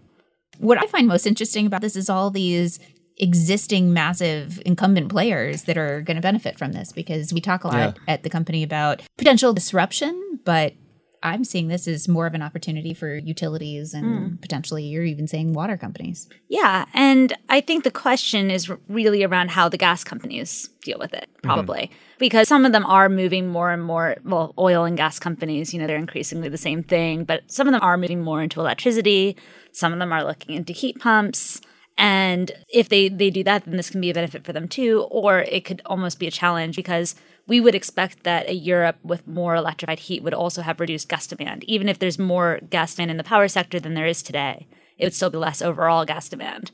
What 0.58 0.78
I 0.78 0.86
find 0.86 1.06
most 1.06 1.26
interesting 1.26 1.66
about 1.66 1.82
this 1.82 1.96
is 1.96 2.08
all 2.08 2.30
these 2.30 2.80
existing 3.18 3.92
massive 3.92 4.62
incumbent 4.64 5.10
players 5.10 5.64
that 5.64 5.76
are 5.76 6.00
going 6.02 6.16
to 6.16 6.20
benefit 6.20 6.58
from 6.58 6.72
this 6.72 6.92
because 6.92 7.32
we 7.32 7.40
talk 7.40 7.64
a 7.64 7.68
lot 7.68 7.74
yeah. 7.76 7.92
at 8.06 8.22
the 8.22 8.30
company 8.30 8.62
about 8.62 9.02
potential 9.16 9.52
disruption, 9.52 10.40
but 10.44 10.74
I'm 11.22 11.44
seeing 11.44 11.68
this 11.68 11.88
as 11.88 12.08
more 12.08 12.26
of 12.26 12.34
an 12.34 12.42
opportunity 12.42 12.94
for 12.94 13.16
utilities 13.16 13.94
and 13.94 14.04
mm. 14.04 14.40
potentially 14.40 14.84
you're 14.84 15.04
even 15.04 15.26
saying 15.26 15.52
water 15.52 15.76
companies. 15.76 16.28
Yeah. 16.48 16.84
And 16.94 17.36
I 17.48 17.60
think 17.60 17.84
the 17.84 17.90
question 17.90 18.50
is 18.50 18.70
really 18.88 19.24
around 19.24 19.50
how 19.50 19.68
the 19.68 19.78
gas 19.78 20.04
companies 20.04 20.68
deal 20.82 20.98
with 20.98 21.12
it, 21.14 21.28
mm-hmm. 21.28 21.46
probably. 21.46 21.82
Mm-hmm. 21.82 21.94
Because 22.18 22.48
some 22.48 22.64
of 22.64 22.72
them 22.72 22.86
are 22.86 23.08
moving 23.08 23.48
more 23.48 23.70
and 23.70 23.82
more, 23.82 24.16
well, 24.24 24.54
oil 24.58 24.84
and 24.84 24.96
gas 24.96 25.18
companies, 25.18 25.72
you 25.72 25.80
know, 25.80 25.86
they're 25.86 25.96
increasingly 25.96 26.48
the 26.48 26.58
same 26.58 26.82
thing, 26.82 27.24
but 27.24 27.42
some 27.50 27.66
of 27.66 27.72
them 27.72 27.82
are 27.82 27.96
moving 27.96 28.22
more 28.22 28.42
into 28.42 28.60
electricity. 28.60 29.36
Some 29.72 29.92
of 29.92 29.98
them 29.98 30.12
are 30.12 30.24
looking 30.24 30.56
into 30.56 30.72
heat 30.72 30.98
pumps. 31.00 31.60
And 31.96 32.52
if 32.72 32.88
they, 32.88 33.08
they 33.08 33.30
do 33.30 33.42
that, 33.44 33.64
then 33.64 33.76
this 33.76 33.90
can 33.90 34.00
be 34.00 34.10
a 34.10 34.14
benefit 34.14 34.44
for 34.44 34.52
them 34.52 34.68
too. 34.68 35.08
Or 35.10 35.40
it 35.40 35.64
could 35.64 35.82
almost 35.84 36.20
be 36.20 36.28
a 36.28 36.30
challenge 36.30 36.76
because 36.76 37.16
we 37.48 37.60
would 37.60 37.74
expect 37.74 38.22
that 38.22 38.48
a 38.48 38.54
Europe 38.54 38.98
with 39.02 39.26
more 39.26 39.56
electrified 39.56 39.98
heat 39.98 40.22
would 40.22 40.34
also 40.34 40.62
have 40.62 40.78
reduced 40.78 41.08
gas 41.08 41.26
demand. 41.26 41.64
Even 41.64 41.88
if 41.88 41.98
there's 41.98 42.18
more 42.18 42.60
gas 42.70 42.94
demand 42.94 43.10
in 43.10 43.16
the 43.16 43.24
power 43.24 43.48
sector 43.48 43.80
than 43.80 43.94
there 43.94 44.06
is 44.06 44.22
today, 44.22 44.66
it 44.98 45.06
would 45.06 45.14
still 45.14 45.30
be 45.30 45.38
less 45.38 45.62
overall 45.62 46.04
gas 46.04 46.28
demand. 46.28 46.70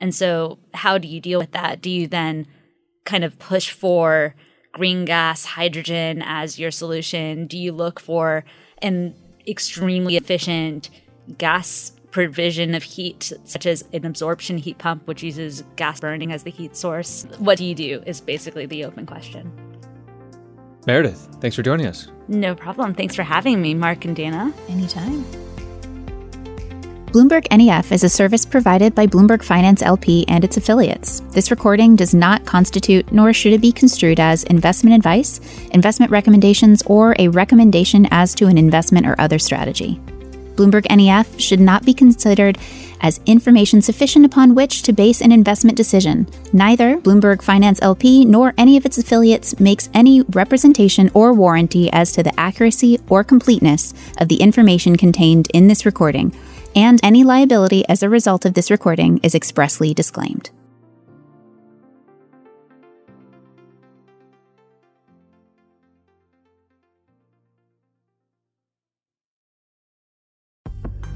And 0.00 0.14
so, 0.14 0.58
how 0.74 0.98
do 0.98 1.08
you 1.08 1.20
deal 1.20 1.40
with 1.40 1.52
that? 1.52 1.80
Do 1.80 1.90
you 1.90 2.06
then 2.06 2.46
kind 3.04 3.24
of 3.24 3.38
push 3.38 3.70
for 3.70 4.34
green 4.72 5.06
gas, 5.06 5.44
hydrogen 5.44 6.22
as 6.22 6.58
your 6.58 6.70
solution? 6.70 7.46
Do 7.46 7.58
you 7.58 7.72
look 7.72 7.98
for 7.98 8.44
an 8.82 9.14
extremely 9.46 10.16
efficient 10.16 10.90
gas 11.38 11.92
provision 12.10 12.74
of 12.74 12.82
heat, 12.82 13.32
such 13.44 13.66
as 13.66 13.84
an 13.92 14.04
absorption 14.04 14.58
heat 14.58 14.78
pump, 14.78 15.06
which 15.06 15.22
uses 15.22 15.62
gas 15.76 16.00
burning 16.00 16.32
as 16.32 16.42
the 16.42 16.50
heat 16.50 16.76
source. 16.76 17.26
What 17.38 17.58
do 17.58 17.64
you 17.64 17.74
do 17.74 18.02
is 18.06 18.20
basically 18.20 18.66
the 18.66 18.84
open 18.84 19.04
question. 19.06 19.67
Meredith, 20.88 21.28
thanks 21.42 21.54
for 21.54 21.62
joining 21.62 21.84
us. 21.84 22.08
No 22.28 22.54
problem. 22.54 22.94
Thanks 22.94 23.14
for 23.14 23.22
having 23.22 23.60
me, 23.60 23.74
Mark 23.74 24.06
and 24.06 24.16
Dana. 24.16 24.54
Anytime. 24.70 25.22
Bloomberg 27.12 27.46
NEF 27.54 27.92
is 27.92 28.04
a 28.04 28.08
service 28.08 28.46
provided 28.46 28.94
by 28.94 29.06
Bloomberg 29.06 29.42
Finance 29.42 29.82
LP 29.82 30.26
and 30.28 30.44
its 30.44 30.56
affiliates. 30.56 31.20
This 31.32 31.50
recording 31.50 31.94
does 31.94 32.14
not 32.14 32.46
constitute, 32.46 33.12
nor 33.12 33.34
should 33.34 33.52
it 33.52 33.60
be 33.60 33.70
construed 33.70 34.18
as, 34.18 34.44
investment 34.44 34.96
advice, 34.96 35.40
investment 35.72 36.10
recommendations, 36.10 36.82
or 36.86 37.14
a 37.18 37.28
recommendation 37.28 38.08
as 38.10 38.34
to 38.36 38.46
an 38.46 38.56
investment 38.56 39.06
or 39.06 39.14
other 39.20 39.38
strategy. 39.38 40.00
Bloomberg 40.54 40.86
NEF 40.88 41.38
should 41.38 41.60
not 41.60 41.84
be 41.84 41.92
considered 41.92 42.56
as 43.00 43.20
information 43.26 43.80
sufficient 43.80 44.24
upon 44.24 44.54
which 44.54 44.82
to 44.82 44.92
base 44.92 45.20
an 45.20 45.32
investment 45.32 45.76
decision. 45.76 46.26
Neither 46.52 46.98
Bloomberg 46.98 47.42
Finance 47.42 47.80
LP 47.82 48.24
nor 48.24 48.54
any 48.58 48.76
of 48.76 48.84
its 48.84 48.98
affiliates 48.98 49.58
makes 49.60 49.88
any 49.94 50.22
representation 50.22 51.10
or 51.14 51.32
warranty 51.32 51.90
as 51.92 52.12
to 52.12 52.22
the 52.22 52.38
accuracy 52.38 52.98
or 53.08 53.24
completeness 53.24 53.94
of 54.18 54.28
the 54.28 54.36
information 54.36 54.96
contained 54.96 55.48
in 55.54 55.68
this 55.68 55.86
recording, 55.86 56.34
and 56.74 57.00
any 57.02 57.24
liability 57.24 57.86
as 57.88 58.02
a 58.02 58.08
result 58.08 58.44
of 58.44 58.54
this 58.54 58.70
recording 58.70 59.18
is 59.22 59.34
expressly 59.34 59.94
disclaimed. 59.94 60.50